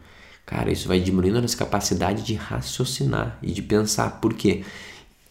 cara, 0.46 0.72
isso 0.72 0.88
vai 0.88 0.98
diminuindo 0.98 1.38
a 1.38 1.42
nossa 1.42 1.56
capacidade 1.56 2.22
de 2.22 2.34
raciocinar 2.34 3.38
e 3.42 3.52
de 3.52 3.62
pensar. 3.62 4.20
Por 4.20 4.34
quê? 4.34 4.64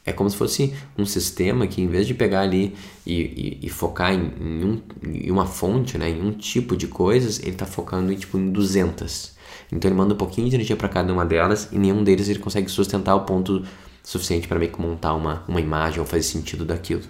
É 0.07 0.13
como 0.13 0.29
se 0.29 0.37
fosse 0.37 0.73
um 0.97 1.05
sistema 1.05 1.67
que, 1.67 1.81
em 1.81 1.87
vez 1.87 2.07
de 2.07 2.13
pegar 2.13 2.39
ali 2.39 2.73
e, 3.05 3.13
e, 3.13 3.59
e 3.63 3.69
focar 3.69 4.13
em, 4.13 4.31
em, 4.39 4.63
um, 4.63 4.81
em, 5.03 5.29
uma 5.29 5.45
fonte, 5.45 5.97
né, 5.97 6.09
em 6.09 6.21
um 6.21 6.31
tipo 6.31 6.77
de 6.77 6.87
coisas, 6.87 7.39
ele 7.39 7.51
está 7.51 7.65
focando 7.65 8.13
em, 8.13 8.15
tipo, 8.15 8.37
em 8.37 8.49
200. 8.49 9.35
Então 9.69 9.89
ele 9.91 9.97
manda 9.97 10.13
um 10.13 10.17
pouquinho 10.17 10.47
de 10.49 10.55
energia 10.55 10.77
para 10.77 10.87
cada 10.87 11.11
uma 11.11 11.25
delas 11.25 11.67
e 11.73 11.77
nenhum 11.77 12.05
deles 12.05 12.29
ele 12.29 12.39
consegue 12.39 12.69
sustentar 12.69 13.15
o 13.15 13.25
ponto 13.25 13.65
suficiente 14.01 14.47
para 14.47 14.57
meio 14.57 14.71
que 14.71 14.81
montar 14.81 15.13
uma, 15.13 15.43
uma 15.45 15.59
imagem 15.59 15.99
ou 15.99 16.05
fazer 16.05 16.23
sentido 16.23 16.63
daquilo. 16.63 17.03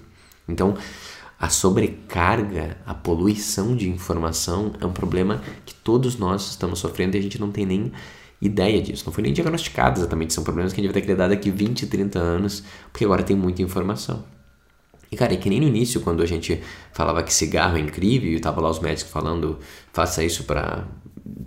Então, 0.49 0.75
a 1.39 1.49
sobrecarga, 1.49 2.77
a 2.83 2.95
poluição 2.95 3.75
de 3.75 3.87
informação 3.87 4.73
é 4.81 4.85
um 4.87 4.91
problema 4.91 5.39
que 5.67 5.75
todos 5.75 6.17
nós 6.17 6.49
estamos 6.49 6.79
sofrendo 6.79 7.15
e 7.15 7.19
a 7.19 7.21
gente 7.21 7.39
não 7.39 7.51
tem 7.51 7.63
nem 7.63 7.91
ideia 8.41 8.81
disso. 8.81 9.03
Não 9.05 9.13
foi 9.13 9.23
nem 9.23 9.33
diagnosticado 9.33 9.99
exatamente. 9.99 10.33
São 10.33 10.43
problemas 10.43 10.73
que 10.73 10.79
a 10.79 10.83
gente 10.83 10.91
vai 10.91 11.01
ter 11.01 11.05
que 11.05 11.11
lidar 11.11 11.27
daqui 11.27 11.49
20, 11.49 11.87
30 11.87 12.19
anos, 12.19 12.63
porque 12.91 13.05
agora 13.05 13.23
tem 13.23 13.35
muita 13.35 13.61
informação. 13.61 14.23
E 15.11 15.15
cara, 15.15 15.33
é 15.33 15.37
que 15.37 15.49
nem 15.49 15.59
no 15.59 15.67
início, 15.67 16.01
quando 16.01 16.21
a 16.21 16.25
gente 16.25 16.61
falava 16.91 17.23
que 17.23 17.33
cigarro 17.33 17.77
é 17.77 17.79
incrível 17.79 18.31
e 18.31 18.39
tava 18.39 18.59
lá 18.59 18.69
os 18.69 18.79
médicos 18.79 19.11
falando 19.11 19.57
faça 19.93 20.23
isso 20.23 20.43
para 20.43 20.85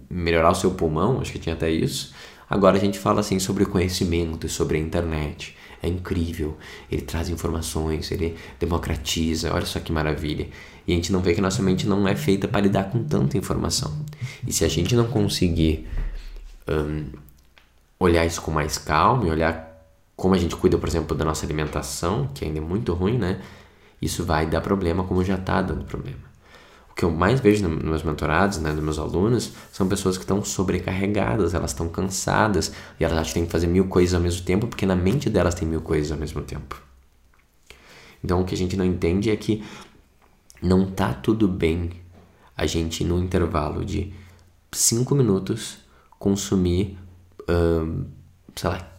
melhorar 0.09 0.51
o 0.51 0.55
seu 0.55 0.71
pulmão, 0.71 1.21
acho 1.21 1.33
que 1.33 1.39
tinha 1.39 1.55
até 1.55 1.71
isso. 1.71 2.13
Agora 2.49 2.77
a 2.77 2.81
gente 2.81 2.99
fala 2.99 3.21
assim 3.21 3.39
sobre 3.39 3.65
conhecimento, 3.65 4.49
sobre 4.49 4.79
a 4.79 4.81
internet. 4.81 5.57
É 5.83 5.89
incrível, 5.89 6.59
ele 6.91 7.01
traz 7.01 7.31
informações, 7.31 8.11
ele 8.11 8.35
democratiza, 8.59 9.55
olha 9.55 9.65
só 9.65 9.81
que 9.81 9.93
maravilha. 9.93 10.49
E 10.87 10.93
a 10.93 10.95
gente 10.95 11.13
não 11.13 11.21
vê 11.21 11.33
que 11.33 11.41
nossa 11.41 11.63
mente 11.63 11.87
não 11.87 12.07
é 12.07 12.15
feita 12.15 12.49
para 12.49 12.61
lidar 12.61 12.85
com 12.91 13.03
tanta 13.05 13.39
informação. 13.39 14.05
E 14.47 14.53
se 14.53 14.65
a 14.65 14.69
gente 14.69 14.95
não 14.95 15.07
conseguir 15.07 15.87
um, 16.69 17.07
olhar 17.99 18.25
isso 18.25 18.41
com 18.41 18.51
mais 18.51 18.79
calma 18.79 19.27
e 19.27 19.31
olhar 19.31 19.71
como 20.17 20.35
a 20.35 20.39
gente 20.39 20.55
cuida, 20.55 20.77
por 20.77 20.89
exemplo, 20.89 21.17
da 21.17 21.25
nossa 21.25 21.47
alimentação, 21.47 22.29
que 22.35 22.45
ainda 22.45 22.59
é 22.59 22.61
muito 22.61 22.93
ruim, 22.93 23.17
né? 23.17 23.41
Isso 24.01 24.25
vai 24.25 24.47
dar 24.47 24.61
problema, 24.61 25.05
como 25.05 25.25
já 25.25 25.35
está 25.35 25.63
dando 25.63 25.85
problema. 25.85 26.31
O 26.91 26.95
que 26.95 27.05
eu 27.05 27.11
mais 27.11 27.41
vejo 27.41 27.67
nos 27.67 27.83
meus 27.83 28.03
mentorados, 28.03 28.59
né, 28.59 28.73
nos 28.73 28.83
meus 28.83 28.99
alunos, 28.99 29.53
são 29.73 29.89
pessoas 29.89 30.19
que 30.19 30.25
estão 30.25 30.45
sobrecarregadas, 30.45 31.55
elas 31.55 31.71
estão 31.71 31.89
cansadas 31.89 32.73
e 32.99 33.05
elas 33.05 33.17
acham 33.17 33.29
que 33.29 33.35
têm 33.35 33.47
que 33.47 33.53
fazer 33.53 33.67
mil 33.67 33.87
coisas 33.89 34.15
ao 34.15 34.21
mesmo 34.21 34.45
tempo, 34.45 34.67
porque 34.67 34.85
na 34.85 34.97
mente 34.97 35.31
delas 35.31 35.55
tem 35.55 35.67
mil 35.67 35.81
coisas 35.81 36.13
ao 36.13 36.19
mesmo 36.19 36.43
tempo. 36.43 36.81
Então 38.23 38.43
o 38.43 38.45
que 38.45 38.55
a 38.55 38.59
gente 38.59 38.77
não 38.77 38.85
entende 38.85 39.31
é 39.31 39.37
que 39.37 39.65
não 40.63 40.91
tá 40.91 41.15
tudo 41.15 41.49
bem 41.49 41.91
a 42.55 42.67
gente, 42.67 43.03
no 43.05 43.19
intervalo 43.19 43.83
de 43.85 44.13
cinco 44.71 45.15
minutos, 45.15 45.79
consumir, 46.21 46.99
uh, 47.49 48.05
sei 48.55 48.71
lá, 48.71 48.93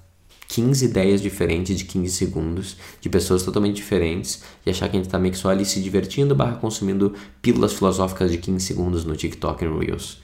15 0.48 0.84
ideias 0.84 1.22
diferentes 1.22 1.78
de 1.78 1.86
15 1.86 2.13
segundos, 2.13 2.78
de 3.00 3.10
pessoas 3.10 3.44
totalmente 3.44 3.75
diferentes, 3.75 4.44
e 4.66 4.70
achar 4.70 4.90
que 4.90 4.98
a 4.98 5.00
gente 5.00 5.10
tá 5.10 5.18
meio 5.18 5.32
que 5.32 5.40
só 5.40 5.50
ali 5.50 5.63
se 5.63 5.82
divertindo 5.82 6.36
barra 6.36 6.58
consumindo 6.58 7.13
pílulas 7.42 7.74
filosóficas 7.74 8.32
de 8.32 8.40
15 8.40 8.66
segundos 8.66 9.06
no 9.06 9.16
TikTok 9.16 9.63
e 9.63 9.68
no 9.68 9.80
Reels. 9.80 10.22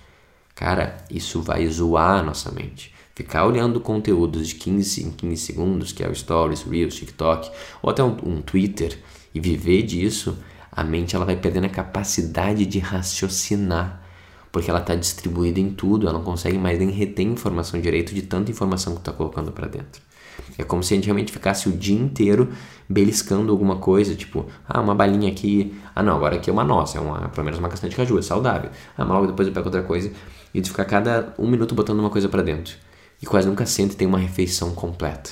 Cara, 0.54 0.98
isso 1.10 1.39
vai 1.42 1.66
zoar 1.68 2.20
a 2.20 2.24
nossa 2.24 2.51
mente. 2.51 2.94
Ficar 3.16 3.46
olhando 3.46 3.80
conteúdos 3.80 4.48
de 4.50 4.56
15 4.56 5.04
em 5.04 5.12
15 5.12 5.38
segundos, 5.38 5.92
que 5.92 6.04
é 6.04 6.10
o 6.10 6.16
Stories, 6.16 6.63
Reels, 6.63 6.96
TikTok, 6.96 7.51
ou 7.82 7.92
até 7.92 8.04
um, 8.04 8.18
um 8.25 8.42
Twitter, 8.42 9.00
e 9.34 9.39
viver 9.39 9.84
disso, 9.84 10.38
a 10.72 10.84
mente 10.84 11.16
ela 11.16 11.25
vai 11.25 11.36
perdendo 11.36 11.66
a 11.66 11.70
capacidade 11.70 12.66
de 12.66 12.80
raciocinar 12.80 14.07
porque 14.58 14.72
ela 14.72 14.80
está 14.80 14.96
distribuída 14.96 15.60
em 15.60 15.70
tudo, 15.70 16.08
ela 16.08 16.18
não 16.18 16.26
consegue 16.26 16.58
mais 16.58 16.80
nem 16.80 16.90
reter 16.90 17.24
informação 17.24 17.80
direito 17.80 18.12
de 18.12 18.24
tanta 18.24 18.50
informação 18.50 18.94
que 18.96 19.02
está 19.02 19.14
colocando 19.14 19.52
para 19.52 19.68
dentro. 19.68 20.02
É 20.58 20.64
como 20.64 20.82
se 20.82 20.96
a 20.96 20.98
gente 20.98 21.06
realmente 21.06 21.32
ficasse 21.32 21.70
o 21.70 21.72
dia 21.72 21.96
inteiro 21.96 22.50
beliscando 22.90 23.52
alguma 23.52 23.76
coisa, 23.76 24.16
tipo, 24.16 24.48
ah, 24.68 24.82
uma 24.82 24.96
balinha 24.96 25.30
aqui, 25.30 25.80
ah 25.94 26.02
não, 26.02 26.16
agora 26.16 26.38
aqui 26.38 26.50
é 26.50 26.54
uma 26.54 26.64
nossa, 26.64 26.98
é 26.98 27.02
uma, 27.02 27.30
pelo 27.30 27.46
menos 27.46 27.60
uma 27.60 27.70
castanha 27.70 27.92
de 27.92 27.96
caju, 27.96 28.18
é 28.18 28.22
saudável. 28.24 28.72
Ah, 28.98 29.06
mas 29.06 29.10
logo 29.10 29.28
depois 29.28 29.48
eu 29.48 29.54
pego 29.54 29.68
outra 29.68 29.84
coisa 29.84 30.12
e 30.52 30.60
de 30.60 30.68
ficar 30.72 30.86
cada 30.86 31.36
um 31.38 31.48
minuto 31.48 31.76
botando 31.76 32.00
uma 32.00 32.10
coisa 32.10 32.28
para 32.28 32.42
dentro. 32.42 32.76
E 33.22 33.28
quase 33.28 33.48
nunca 33.48 33.64
sente 33.68 33.96
ter 33.96 34.08
uma 34.08 34.18
refeição 34.18 34.72
completa. 34.72 35.30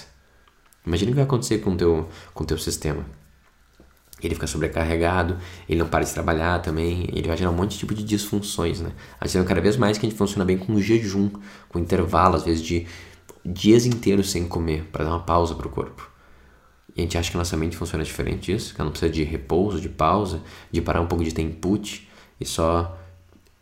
Imagina 0.85 1.09
o 1.09 1.13
que 1.13 1.15
vai 1.15 1.25
acontecer 1.25 1.57
com 1.57 1.75
teu, 1.75 2.07
com 2.31 2.43
o 2.43 2.45
teu 2.45 2.59
sistema. 2.59 3.03
Ele 4.25 4.33
fica 4.33 4.47
sobrecarregado, 4.47 5.37
ele 5.69 5.79
não 5.79 5.87
para 5.87 6.03
de 6.03 6.13
trabalhar 6.13 6.59
também, 6.61 7.07
ele 7.13 7.27
vai 7.27 7.37
gerar 7.37 7.51
um 7.51 7.53
monte 7.53 7.71
de 7.71 7.77
tipo 7.77 7.93
de 7.93 8.03
disfunções, 8.03 8.81
né? 8.81 8.91
A 9.19 9.27
gente 9.27 9.45
cada 9.45 9.61
vez 9.61 9.77
mais 9.77 9.97
que 9.97 10.05
a 10.05 10.09
gente 10.09 10.17
funciona 10.17 10.43
bem 10.43 10.57
com 10.57 10.79
jejum, 10.79 11.29
com 11.69 11.77
intervalo, 11.77 12.35
às 12.35 12.43
vezes 12.43 12.61
de 12.63 12.87
dias 13.45 13.85
inteiros 13.85 14.31
sem 14.31 14.47
comer, 14.47 14.85
para 14.91 15.03
dar 15.03 15.11
uma 15.11 15.19
pausa 15.19 15.53
para 15.53 15.67
o 15.67 15.69
corpo. 15.69 16.09
E 16.95 17.01
a 17.01 17.03
gente 17.03 17.17
acha 17.17 17.29
que 17.29 17.37
a 17.37 17.39
nossa 17.39 17.55
mente 17.55 17.77
funciona 17.77 18.03
diferente 18.03 18.51
disso, 18.51 18.73
que 18.73 18.81
ela 18.81 18.85
não 18.85 18.91
precisa 18.91 19.11
de 19.11 19.23
repouso, 19.23 19.79
de 19.79 19.89
pausa, 19.89 20.41
de 20.71 20.81
parar 20.81 21.01
um 21.01 21.07
pouco 21.07 21.23
de 21.23 21.33
ter 21.33 21.43
input 21.43 22.09
e 22.39 22.45
só 22.45 22.97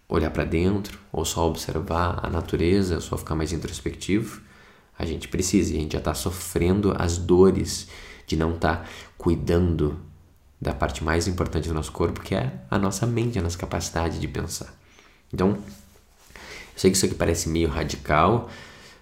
olhar 0.07 0.29
para 0.29 0.45
dentro, 0.45 0.99
ou 1.11 1.25
só 1.25 1.47
observar 1.49 2.19
a 2.23 2.29
natureza, 2.29 2.95
ou 2.95 3.01
só 3.01 3.17
ficar 3.17 3.35
mais 3.35 3.51
introspectivo. 3.51 4.41
A 4.97 5.05
gente 5.05 5.27
precisa, 5.27 5.73
e 5.73 5.77
a 5.77 5.79
gente 5.81 5.93
já 5.93 5.99
está 5.99 6.13
sofrendo 6.13 6.93
as 6.97 7.17
dores 7.17 7.87
de 8.27 8.37
não 8.37 8.53
estar 8.53 8.77
tá 8.77 8.85
cuidando 9.17 9.99
da 10.63 10.73
parte 10.73 11.03
mais 11.03 11.27
importante 11.27 11.67
do 11.67 11.73
nosso 11.73 11.91
corpo, 11.91 12.21
que 12.21 12.33
é 12.33 12.53
a 12.71 12.79
nossa 12.79 13.05
mente, 13.05 13.37
a 13.37 13.41
nossa 13.41 13.57
capacidade 13.57 14.17
de 14.17 14.27
pensar. 14.29 14.73
Então, 15.31 15.49
eu 15.49 16.77
sei 16.77 16.89
que 16.89 16.95
isso 16.95 17.05
aqui 17.05 17.15
parece 17.15 17.49
meio 17.49 17.67
radical, 17.67 18.49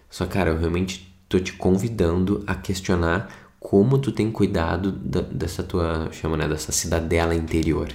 só, 0.10 0.26
cara, 0.26 0.50
eu 0.50 0.58
realmente 0.58 1.16
tô 1.30 1.40
te 1.40 1.54
convidando 1.54 2.44
a 2.48 2.56
questionar 2.56 3.32
como 3.60 4.00
tu 4.00 4.12
tem 4.12 4.32
cuidado 4.32 4.92
da, 4.92 5.22
dessa 5.22 5.62
tua, 5.62 6.10
chama, 6.12 6.36
né, 6.36 6.48
dessa 6.48 6.72
cidadela 6.72 7.36
interior, 7.36 7.90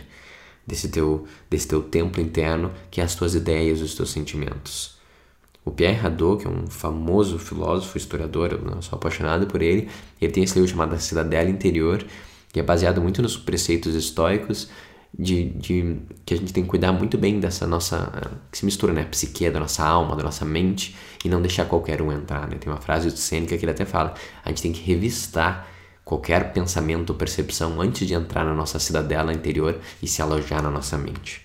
desse 0.65 0.89
teu, 0.89 1.27
desse 1.51 1.67
teu 1.67 1.83
templo 1.83 2.23
interno, 2.23 2.73
que 2.89 3.01
é 3.01 3.05
as 3.05 3.17
tuas 3.17 3.35
ideias, 3.35 3.81
os 3.81 3.97
teus 3.97 4.11
sentimentos. 4.11 4.97
O 5.65 5.73
Pierre 5.73 6.07
Hadot, 6.07 6.43
que 6.43 6.47
é 6.47 6.51
um 6.51 6.69
famoso 6.69 7.37
filósofo, 7.37 7.99
historiador, 7.99 8.53
eu 8.53 8.81
sou 8.83 8.97
apaixonado 8.97 9.49
por 9.49 9.61
ele, 9.61 9.89
ele 10.21 10.33
tem 10.33 10.45
esse 10.45 10.55
livro 10.55 10.71
chamado 10.71 10.95
A 10.95 10.99
Cidadela 11.01 11.51
Interior, 11.51 12.07
que 12.57 12.61
é 12.61 12.63
baseado 12.63 13.03
muito 13.03 13.21
nos 13.21 13.37
preceitos 13.37 13.95
estoicos, 13.95 14.71
de, 15.13 15.51
de, 15.51 15.99
que 16.25 16.33
a 16.33 16.37
gente 16.39 16.55
tem 16.55 16.63
que 16.63 16.69
cuidar 16.71 16.91
muito 16.91 17.19
bem 17.19 17.39
dessa 17.39 17.67
nossa 17.67 18.11
que 18.51 18.57
se 18.57 18.65
mistura 18.65 18.95
né 18.95 19.05
psique 19.05 19.51
da 19.51 19.61
nossa 19.61 19.85
alma 19.85 20.17
da 20.17 20.23
nossa 20.23 20.43
mente 20.43 20.97
e 21.23 21.29
não 21.29 21.43
deixar 21.43 21.67
qualquer 21.67 22.01
um 22.01 22.11
entrar 22.11 22.49
né? 22.49 22.57
Tem 22.57 22.73
uma 22.73 22.81
frase 22.81 23.11
do 23.11 23.19
Sêneca 23.19 23.59
que 23.59 23.63
ele 23.63 23.73
até 23.73 23.85
fala 23.85 24.15
a 24.43 24.49
gente 24.49 24.63
tem 24.63 24.73
que 24.73 24.81
revistar 24.81 25.69
qualquer 26.03 26.55
pensamento 26.55 27.11
ou 27.11 27.17
percepção 27.17 27.79
antes 27.79 28.09
de 28.09 28.15
entrar 28.15 28.43
na 28.43 28.55
nossa 28.55 28.79
cidadela 28.79 29.35
interior 29.35 29.79
e 30.03 30.09
se 30.09 30.23
alojar 30.23 30.63
na 30.63 30.71
nossa 30.71 30.97
mente. 30.97 31.43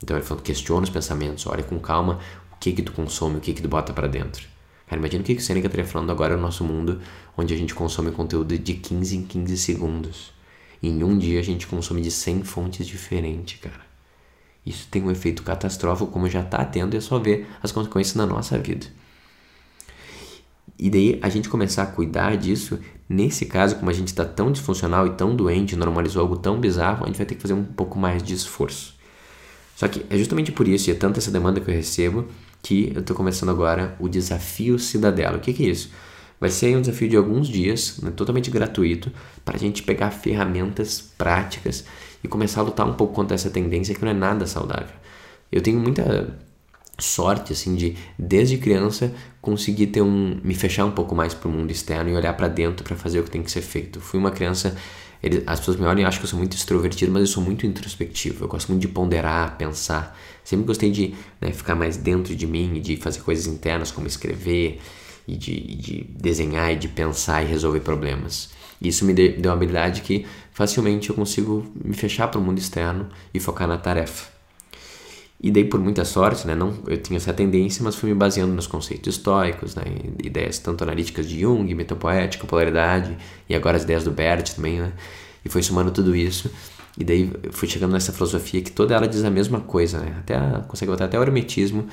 Então 0.00 0.16
ele 0.16 0.24
falou 0.24 0.44
questiona 0.44 0.84
os 0.84 0.90
pensamentos 0.90 1.44
olha 1.48 1.64
com 1.64 1.80
calma 1.80 2.20
o 2.52 2.56
que 2.60 2.72
que 2.72 2.82
tu 2.82 2.92
consome 2.92 3.38
o 3.38 3.40
que 3.40 3.52
que 3.52 3.62
tu 3.62 3.68
bota 3.68 3.92
para 3.92 4.06
dentro 4.06 4.46
Cara, 4.90 5.00
imagina 5.00 5.22
o 5.22 5.24
que, 5.24 5.32
o 5.34 5.40
Sêneca 5.40 5.68
estaria 5.68 5.86
falando 5.86 6.10
agora 6.10 6.36
no 6.36 6.42
nosso 6.42 6.64
mundo 6.64 7.00
onde 7.34 7.54
a 7.54 7.56
gente 7.56 7.74
consome 7.74 8.10
conteúdo 8.10 8.58
de 8.58 8.74
15 8.74 9.16
em 9.16 9.22
15 9.22 9.56
segundos 9.56 10.40
em 10.82 11.04
um 11.04 11.16
dia 11.16 11.40
a 11.40 11.42
gente 11.42 11.66
consome 11.66 12.00
de 12.00 12.10
100 12.10 12.44
fontes 12.44 12.86
diferentes, 12.86 13.60
cara. 13.60 13.88
Isso 14.64 14.88
tem 14.90 15.02
um 15.02 15.10
efeito 15.10 15.42
catastrófico, 15.42 16.10
como 16.10 16.28
já 16.28 16.40
está 16.40 16.64
tendo, 16.64 16.94
e 16.94 16.98
é 16.98 17.00
só 17.00 17.18
ver 17.18 17.46
as 17.62 17.72
consequências 17.72 18.14
na 18.14 18.26
nossa 18.26 18.58
vida. 18.58 18.86
E 20.78 20.88
daí 20.88 21.18
a 21.22 21.28
gente 21.28 21.48
começar 21.48 21.82
a 21.82 21.86
cuidar 21.86 22.36
disso, 22.36 22.78
nesse 23.08 23.46
caso, 23.46 23.76
como 23.76 23.90
a 23.90 23.92
gente 23.94 24.08
está 24.08 24.24
tão 24.24 24.50
disfuncional 24.50 25.06
e 25.06 25.10
tão 25.10 25.34
doente, 25.34 25.76
normalizou 25.76 26.22
algo 26.22 26.36
tão 26.36 26.58
bizarro, 26.58 27.04
a 27.04 27.06
gente 27.06 27.16
vai 27.16 27.26
ter 27.26 27.34
que 27.34 27.42
fazer 27.42 27.54
um 27.54 27.64
pouco 27.64 27.98
mais 27.98 28.22
de 28.22 28.34
esforço. 28.34 28.94
Só 29.76 29.88
que 29.88 30.04
é 30.08 30.16
justamente 30.16 30.52
por 30.52 30.68
isso, 30.68 30.88
e 30.88 30.92
é 30.92 30.94
tanta 30.96 31.18
essa 31.18 31.30
demanda 31.30 31.60
que 31.60 31.70
eu 31.70 31.74
recebo, 31.74 32.26
que 32.62 32.92
eu 32.94 33.00
estou 33.00 33.16
começando 33.16 33.50
agora 33.50 33.96
o 33.98 34.08
desafio 34.08 34.78
cidadela. 34.78 35.36
O 35.36 35.40
que, 35.40 35.52
que 35.52 35.64
é 35.64 35.68
isso? 35.68 35.90
Vai 36.40 36.50
ser 36.50 36.76
um 36.76 36.80
desafio 36.80 37.08
de 37.08 37.16
alguns 37.16 37.48
dias, 37.48 37.98
né, 38.02 38.10
totalmente 38.10 38.50
gratuito, 38.50 39.12
para 39.44 39.56
a 39.56 39.58
gente 39.58 39.82
pegar 39.82 40.10
ferramentas 40.10 41.00
práticas 41.18 41.84
e 42.24 42.28
começar 42.28 42.60
a 42.60 42.64
lutar 42.64 42.86
um 42.86 42.94
pouco 42.94 43.12
contra 43.12 43.34
essa 43.34 43.50
tendência 43.50 43.94
que 43.94 44.02
não 44.02 44.10
é 44.10 44.14
nada 44.14 44.46
saudável. 44.46 44.94
Eu 45.52 45.60
tenho 45.60 45.78
muita 45.78 46.38
sorte 46.98 47.52
assim 47.52 47.74
de 47.74 47.96
desde 48.18 48.58
criança 48.58 49.12
conseguir 49.40 49.88
ter 49.88 50.02
um 50.02 50.38
me 50.42 50.54
fechar 50.54 50.84
um 50.84 50.90
pouco 50.90 51.14
mais 51.14 51.32
para 51.32 51.48
o 51.48 51.52
mundo 51.52 51.70
externo 51.70 52.10
e 52.10 52.14
olhar 52.14 52.34
para 52.34 52.48
dentro 52.48 52.84
para 52.84 52.96
fazer 52.96 53.20
o 53.20 53.24
que 53.24 53.30
tem 53.30 53.42
que 53.42 53.50
ser 53.50 53.62
feito. 53.62 54.00
Fui 54.00 54.18
uma 54.18 54.30
criança 54.30 54.76
as 55.46 55.60
pessoas 55.60 55.76
me 55.76 55.86
olham 55.86 56.00
e 56.00 56.04
acham 56.04 56.18
que 56.18 56.24
eu 56.24 56.30
sou 56.30 56.38
muito 56.38 56.56
extrovertido, 56.56 57.12
mas 57.12 57.20
eu 57.20 57.26
sou 57.26 57.42
muito 57.42 57.66
introspectivo. 57.66 58.44
Eu 58.44 58.48
gosto 58.48 58.68
muito 58.68 58.80
de 58.80 58.88
ponderar, 58.88 59.56
pensar. 59.58 60.18
Sempre 60.42 60.66
gostei 60.66 60.90
de 60.90 61.14
né, 61.40 61.52
ficar 61.52 61.74
mais 61.74 61.96
dentro 61.96 62.34
de 62.34 62.46
mim 62.46 62.76
e 62.76 62.80
de 62.80 62.96
fazer 62.96 63.20
coisas 63.20 63.46
internas, 63.46 63.90
como 63.90 64.06
escrever, 64.06 64.80
e 65.28 65.36
de, 65.36 65.60
de 65.76 66.04
desenhar 66.18 66.72
e 66.72 66.76
de 66.76 66.88
pensar 66.88 67.42
e 67.42 67.46
resolver 67.46 67.80
problemas. 67.80 68.50
Isso 68.80 69.04
me 69.04 69.12
deu 69.12 69.36
uma 69.44 69.52
habilidade 69.52 70.00
que 70.00 70.26
facilmente 70.52 71.10
eu 71.10 71.14
consigo 71.14 71.70
me 71.74 71.94
fechar 71.94 72.28
para 72.28 72.40
o 72.40 72.42
mundo 72.42 72.58
externo 72.58 73.08
e 73.32 73.38
focar 73.38 73.68
na 73.68 73.76
tarefa. 73.76 74.39
E 75.42 75.50
dei 75.50 75.64
por 75.64 75.80
muita 75.80 76.04
sorte, 76.04 76.46
né? 76.46 76.54
Não, 76.54 76.74
eu 76.86 76.98
tinha 76.98 77.16
essa 77.16 77.32
tendência, 77.32 77.82
mas 77.82 77.96
fui 77.96 78.10
me 78.10 78.14
baseando 78.14 78.52
nos 78.52 78.66
conceitos 78.66 79.16
estoicos, 79.16 79.74
né? 79.74 79.84
ideias 80.22 80.58
tanto 80.58 80.84
analíticas 80.84 81.26
de 81.26 81.40
Jung, 81.40 81.74
metapoética, 81.74 82.46
polaridade, 82.46 83.16
e 83.48 83.54
agora 83.54 83.78
as 83.78 83.84
ideias 83.84 84.04
do 84.04 84.10
Bert 84.10 84.54
também, 84.54 84.80
né? 84.80 84.92
E 85.42 85.48
foi 85.48 85.62
somando 85.62 85.90
tudo 85.90 86.14
isso. 86.14 86.50
E 86.98 87.04
daí 87.04 87.32
fui 87.52 87.66
chegando 87.66 87.92
nessa 87.92 88.12
filosofia 88.12 88.60
que 88.60 88.70
toda 88.70 88.94
ela 88.94 89.08
diz 89.08 89.24
a 89.24 89.30
mesma 89.30 89.60
coisa, 89.60 89.98
né? 89.98 90.16
Até 90.18 90.36
consegue 90.68 90.90
botar 90.90 91.06
até 91.06 91.18
o 91.18 91.22
hermetismo 91.22 91.86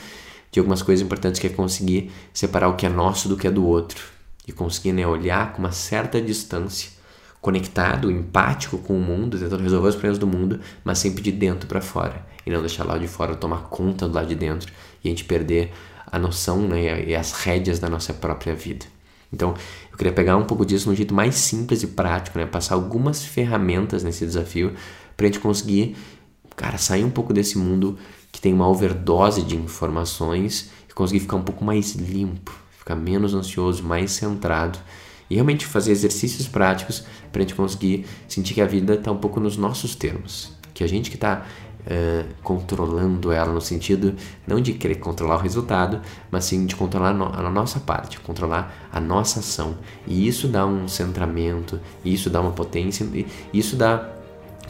de 0.51 0.59
algumas 0.59 0.81
coisas 0.81 1.05
importantes 1.05 1.39
que 1.39 1.47
é 1.47 1.49
conseguir 1.49 2.11
separar 2.33 2.67
o 2.67 2.75
que 2.75 2.85
é 2.85 2.89
nosso 2.89 3.29
do 3.29 3.37
que 3.37 3.47
é 3.47 3.51
do 3.51 3.65
outro 3.65 4.03
e 4.45 4.51
conseguir 4.51 4.91
né, 4.93 5.05
olhar 5.05 5.53
com 5.53 5.59
uma 5.59 5.71
certa 5.71 6.21
distância 6.21 6.96
conectado, 7.41 8.11
empático 8.11 8.77
com 8.77 8.97
o 8.97 9.01
mundo, 9.01 9.37
tentando 9.37 9.63
resolver 9.63 9.89
os 9.89 9.95
problemas 9.95 10.17
do 10.17 10.27
mundo, 10.27 10.59
mas 10.83 10.99
sempre 10.99 11.21
de 11.21 11.31
dentro 11.31 11.67
para 11.67 11.81
fora 11.81 12.25
e 12.45 12.49
não 12.49 12.61
deixar 12.61 12.83
lá 12.85 12.97
de 12.97 13.07
fora 13.07 13.35
tomar 13.35 13.63
conta 13.63 14.07
do 14.07 14.13
lado 14.13 14.27
de 14.27 14.35
dentro 14.35 14.71
e 15.03 15.07
a 15.07 15.11
gente 15.11 15.25
perder 15.25 15.71
a 16.09 16.17
noção 16.17 16.61
né, 16.61 17.03
e 17.05 17.15
as 17.15 17.33
rédeas 17.33 17.79
da 17.79 17.89
nossa 17.89 18.13
própria 18.13 18.55
vida. 18.55 18.85
Então, 19.31 19.53
eu 19.91 19.97
queria 19.97 20.13
pegar 20.13 20.37
um 20.37 20.45
pouco 20.45 20.65
disso 20.65 20.89
num 20.89 20.95
jeito 20.95 21.13
mais 21.13 21.35
simples 21.35 21.83
e 21.83 21.87
prático, 21.87 22.39
né? 22.39 22.45
Passar 22.45 22.75
algumas 22.75 23.25
ferramentas 23.25 24.01
nesse 24.01 24.25
desafio 24.25 24.73
para 25.17 25.25
a 25.25 25.29
gente 25.29 25.41
conseguir, 25.41 25.97
cara, 26.55 26.77
sair 26.77 27.03
um 27.03 27.09
pouco 27.09 27.33
desse 27.33 27.57
mundo 27.57 27.97
que 28.31 28.39
tem 28.39 28.53
uma 28.53 28.69
overdose 28.69 29.41
de 29.41 29.57
informações 29.57 30.71
e 30.89 30.93
conseguir 30.93 31.19
ficar 31.19 31.35
um 31.35 31.43
pouco 31.43 31.65
mais 31.65 31.95
limpo, 31.95 32.57
ficar 32.77 32.95
menos 32.95 33.33
ansioso, 33.33 33.83
mais 33.83 34.11
centrado 34.11 34.79
e 35.29 35.35
realmente 35.35 35.65
fazer 35.65 35.91
exercícios 35.91 36.47
práticos 36.47 37.05
para 37.31 37.41
a 37.41 37.43
gente 37.43 37.55
conseguir 37.55 38.05
sentir 38.27 38.53
que 38.53 38.61
a 38.61 38.65
vida 38.65 38.95
está 38.95 39.11
um 39.11 39.17
pouco 39.17 39.39
nos 39.39 39.57
nossos 39.57 39.95
termos, 39.95 40.51
que 40.73 40.83
a 40.83 40.87
gente 40.87 41.09
que 41.09 41.15
está 41.15 41.45
uh, 41.87 42.25
controlando 42.43 43.31
ela 43.31 43.51
no 43.51 43.61
sentido 43.61 44.15
não 44.45 44.59
de 44.59 44.73
querer 44.73 44.95
controlar 44.95 45.35
o 45.35 45.39
resultado, 45.39 46.01
mas 46.29 46.45
sim 46.45 46.65
de 46.65 46.75
controlar 46.75 47.09
a 47.09 47.49
nossa 47.49 47.79
parte, 47.79 48.19
controlar 48.19 48.87
a 48.91 48.99
nossa 48.99 49.39
ação. 49.39 49.77
E 50.05 50.27
isso 50.27 50.47
dá 50.47 50.65
um 50.65 50.87
centramento, 50.87 51.79
isso 52.03 52.29
dá 52.29 52.41
uma 52.41 52.51
potência, 52.51 53.07
isso 53.53 53.75
dá 53.75 54.09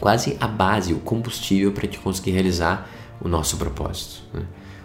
quase 0.00 0.36
a 0.40 0.46
base, 0.46 0.92
o 0.92 1.00
combustível 1.00 1.72
para 1.72 1.82
a 1.82 1.86
gente 1.86 1.98
conseguir 1.98 2.32
realizar 2.32 2.88
o 3.20 3.28
nosso 3.28 3.56
propósito. 3.56 4.22
Né? 4.32 4.42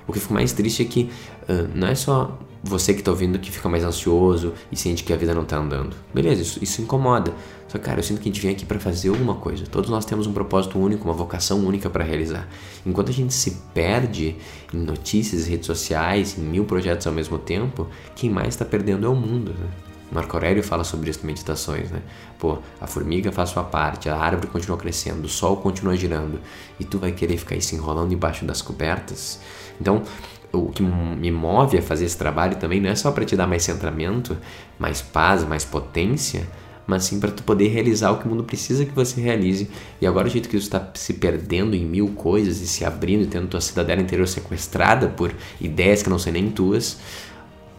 O 0.08 0.14
que 0.14 0.20
fica 0.20 0.34
mais 0.34 0.52
triste 0.52 0.82
é 0.82 0.86
que 0.86 1.10
uh, 1.48 1.70
não 1.74 1.88
é 1.88 1.96
só 1.96 2.38
você 2.64 2.94
que 2.94 3.00
está 3.00 3.12
ouvindo 3.12 3.38
que 3.38 3.52
fica 3.52 3.68
mais 3.68 3.84
ansioso 3.84 4.54
e 4.72 4.78
sente 4.78 5.04
que 5.04 5.12
a 5.12 5.18
vida 5.18 5.34
não 5.34 5.44
está 5.44 5.58
andando. 5.58 5.96
Beleza, 6.14 6.42
isso, 6.42 6.64
isso 6.64 6.82
incomoda. 6.82 7.34
Só 7.68 7.78
cara, 7.78 8.00
eu 8.00 8.04
sinto 8.04 8.22
que 8.22 8.30
a 8.30 8.32
gente 8.32 8.42
vem 8.42 8.52
aqui 8.52 8.66
para 8.66 8.80
fazer 8.80 9.10
alguma 9.10 9.36
coisa. 9.36 9.66
Todos 9.66 9.90
nós 9.90 10.06
temos 10.06 10.28
um 10.28 10.34
propósito 10.34 10.80
único, 10.80 11.04
uma 11.04 11.14
vocação 11.14 11.60
única 11.66 11.90
para 11.90 12.04
realizar. 12.04 12.48
Enquanto 12.86 13.10
a 13.10 13.14
gente 13.14 13.34
se 13.34 13.52
perde 13.74 14.38
em 14.74 14.78
notícias, 14.78 15.46
redes 15.46 15.68
sociais, 15.68 16.38
em 16.38 16.42
mil 16.42 16.64
projetos 16.64 17.06
ao 17.06 17.14
mesmo 17.14 17.38
tempo, 17.38 17.88
quem 18.16 18.30
mais 18.30 18.50
está 18.50 18.64
perdendo 18.64 19.06
é 19.06 19.10
o 19.10 19.16
mundo. 19.16 19.54
Né? 19.60 19.93
Marco 20.14 20.36
Aurélio 20.36 20.64
fala 20.64 20.84
sobre 20.84 21.10
isso 21.10 21.22
em 21.24 21.28
Meditações, 21.28 21.90
né? 21.90 22.02
Pô, 22.38 22.60
a 22.80 22.86
formiga 22.86 23.32
faz 23.32 23.50
sua 23.50 23.64
parte, 23.64 24.10
a 24.10 24.16
árvore 24.16 24.48
continua 24.48 24.78
crescendo, 24.78 25.26
o 25.26 25.30
sol 25.30 25.58
continua 25.58 25.96
girando 25.96 26.40
e 26.80 26.86
tu 26.86 27.00
vai 27.00 27.12
querer 27.12 27.38
ficar 27.38 27.56
aí 27.56 27.62
se 27.62 27.76
enrolando 27.76 28.14
embaixo 28.14 28.46
das 28.46 28.62
cobertas. 28.62 29.40
Então, 29.82 30.04
o 30.52 30.70
que 30.70 30.84
me 30.84 31.32
move 31.32 31.80
a 31.80 31.82
fazer 31.82 32.06
esse 32.06 32.18
trabalho 32.18 32.56
também 32.58 32.80
não 32.80 32.90
é 32.90 32.96
só 32.96 33.12
para 33.12 33.26
te 33.26 33.36
dar 33.36 33.48
mais 33.48 33.64
centramento, 33.64 34.38
mais 34.78 35.02
paz, 35.02 35.44
mais 35.44 35.66
potência, 35.66 36.48
mas 36.86 37.06
sim 37.06 37.20
para 37.20 37.32
tu 37.32 37.42
poder 37.42 37.70
realizar 37.70 38.12
o 38.12 38.20
que 38.20 38.26
o 38.26 38.30
mundo 38.30 38.44
precisa 38.44 38.86
que 38.86 38.92
você 38.92 39.20
realize. 39.20 39.68
E 40.00 40.06
agora 40.06 40.28
o 40.28 40.30
jeito 40.30 40.48
que 40.48 40.58
tu 40.58 40.62
está 40.62 40.92
se 40.94 41.14
perdendo 41.16 41.76
em 41.76 41.84
mil 41.84 42.10
coisas 42.10 42.62
e 42.62 42.68
se 42.68 42.86
abrindo 42.86 43.24
e 43.24 43.28
tendo 43.28 43.48
tua 43.48 43.62
cidadela 43.62 44.02
interior 44.02 44.28
sequestrada 44.28 45.08
por 45.08 45.34
ideias 45.60 46.04
que 46.04 46.10
não 46.10 46.20
são 46.20 46.32
nem 46.32 46.52
tuas, 46.52 47.00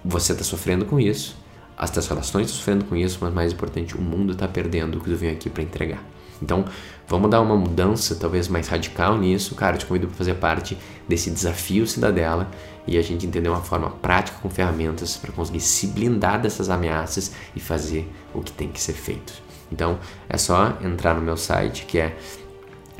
você 0.05 0.33
está 0.33 0.43
sofrendo 0.43 0.85
com 0.85 0.99
isso. 0.99 1.44
As 1.77 1.91
tuas 1.91 2.07
relações 2.07 2.47
estão 2.47 2.59
sofrendo 2.59 2.85
com 2.85 2.97
isso, 2.97 3.19
mas 3.21 3.33
mais 3.33 3.53
importante, 3.53 3.97
o 3.97 4.01
mundo 4.01 4.33
está 4.33 4.47
perdendo 4.47 4.99
o 4.99 5.01
que 5.01 5.11
tu 5.11 5.17
veio 5.17 5.33
aqui 5.33 5.51
para 5.51 5.63
entregar. 5.63 6.03
Então, 6.41 6.65
vamos 7.09 7.31
dar 7.31 7.41
uma 7.41 7.57
mudança 7.57 8.15
talvez 8.15 8.49
mais 8.49 8.69
radical 8.69 9.17
nisso. 9.19 9.55
Cara, 9.55 9.77
eu 9.77 9.79
te 9.79 9.87
convido 9.87 10.07
para 10.07 10.17
fazer 10.17 10.35
parte 10.35 10.77
desse 11.09 11.31
desafio 11.31 11.87
Cidadela 11.87 12.51
e 12.87 12.99
a 12.99 13.03
gente 13.03 13.27
entender 13.27 13.49
uma 13.49 13.63
forma 13.63 13.91
prática 13.91 14.39
com 14.41 14.51
ferramentas 14.51 15.17
para 15.17 15.33
conseguir 15.33 15.61
se 15.61 15.87
blindar 15.87 16.41
dessas 16.41 16.69
ameaças 16.69 17.33
e 17.57 17.61
fazer 17.61 18.11
o 18.35 18.41
que 18.41 18.53
tem 18.53 18.69
que 18.69 18.81
ser 18.81 18.93
feito. 18.93 19.33
Então, 19.73 19.99
é 20.29 20.37
só 20.37 20.77
entrar 20.83 21.15
no 21.15 21.23
meu 21.23 21.37
site 21.37 21.87
que 21.87 21.99
é 21.99 22.17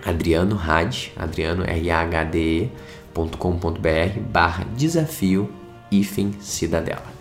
Adriano 0.05 0.59
Had, 0.59 1.13
Adriano 1.17 1.65
R 1.65 1.91
A 1.91 2.01
H 2.01 2.25
D 2.25 2.71
E.com.br 3.15 4.21
barra 4.33 4.65
desafio 4.77 5.51
hífen 5.91 6.35
cidadela. 6.41 7.14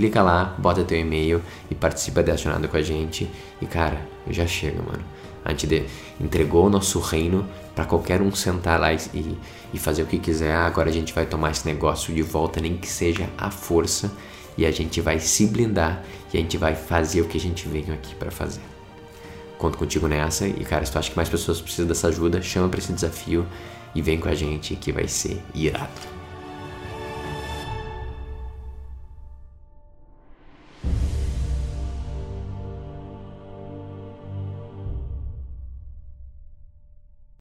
Clica 0.00 0.22
lá, 0.22 0.54
bota 0.56 0.82
teu 0.82 0.98
e-mail 0.98 1.42
e 1.70 1.74
participa 1.74 2.22
dessa 2.22 2.44
jornada 2.44 2.66
com 2.66 2.74
a 2.74 2.80
gente. 2.80 3.30
E 3.60 3.66
cara, 3.66 4.00
já 4.30 4.46
chega, 4.46 4.80
mano. 4.80 5.04
A 5.44 5.50
gente 5.50 5.86
entregou 6.18 6.64
o 6.64 6.70
nosso 6.70 6.98
reino 7.00 7.46
para 7.74 7.84
qualquer 7.84 8.22
um 8.22 8.34
sentar 8.34 8.80
lá 8.80 8.94
e, 8.94 8.98
e 9.74 9.78
fazer 9.78 10.02
o 10.02 10.06
que 10.06 10.18
quiser. 10.18 10.54
Agora 10.54 10.88
a 10.88 10.92
gente 10.92 11.12
vai 11.12 11.26
tomar 11.26 11.50
esse 11.50 11.66
negócio 11.66 12.14
de 12.14 12.22
volta, 12.22 12.62
nem 12.62 12.78
que 12.78 12.88
seja 12.88 13.28
à 13.36 13.50
força, 13.50 14.10
e 14.56 14.64
a 14.64 14.70
gente 14.70 15.02
vai 15.02 15.20
se 15.20 15.46
blindar 15.46 16.02
e 16.32 16.38
a 16.38 16.40
gente 16.40 16.56
vai 16.56 16.74
fazer 16.74 17.20
o 17.20 17.26
que 17.26 17.36
a 17.36 17.40
gente 17.40 17.68
veio 17.68 17.92
aqui 17.92 18.14
para 18.14 18.30
fazer. 18.30 18.62
Conto 19.58 19.76
contigo 19.76 20.08
nessa 20.08 20.48
e, 20.48 20.64
cara, 20.64 20.82
se 20.86 20.92
tu 20.92 20.98
acha 20.98 21.10
que 21.10 21.16
mais 21.16 21.28
pessoas 21.28 21.60
precisam 21.60 21.86
dessa 21.86 22.08
ajuda, 22.08 22.40
chama 22.40 22.70
para 22.70 22.78
esse 22.78 22.90
desafio 22.94 23.46
e 23.94 24.00
vem 24.00 24.18
com 24.18 24.30
a 24.30 24.34
gente 24.34 24.74
que 24.76 24.92
vai 24.92 25.06
ser 25.06 25.42
irado. 25.54 26.19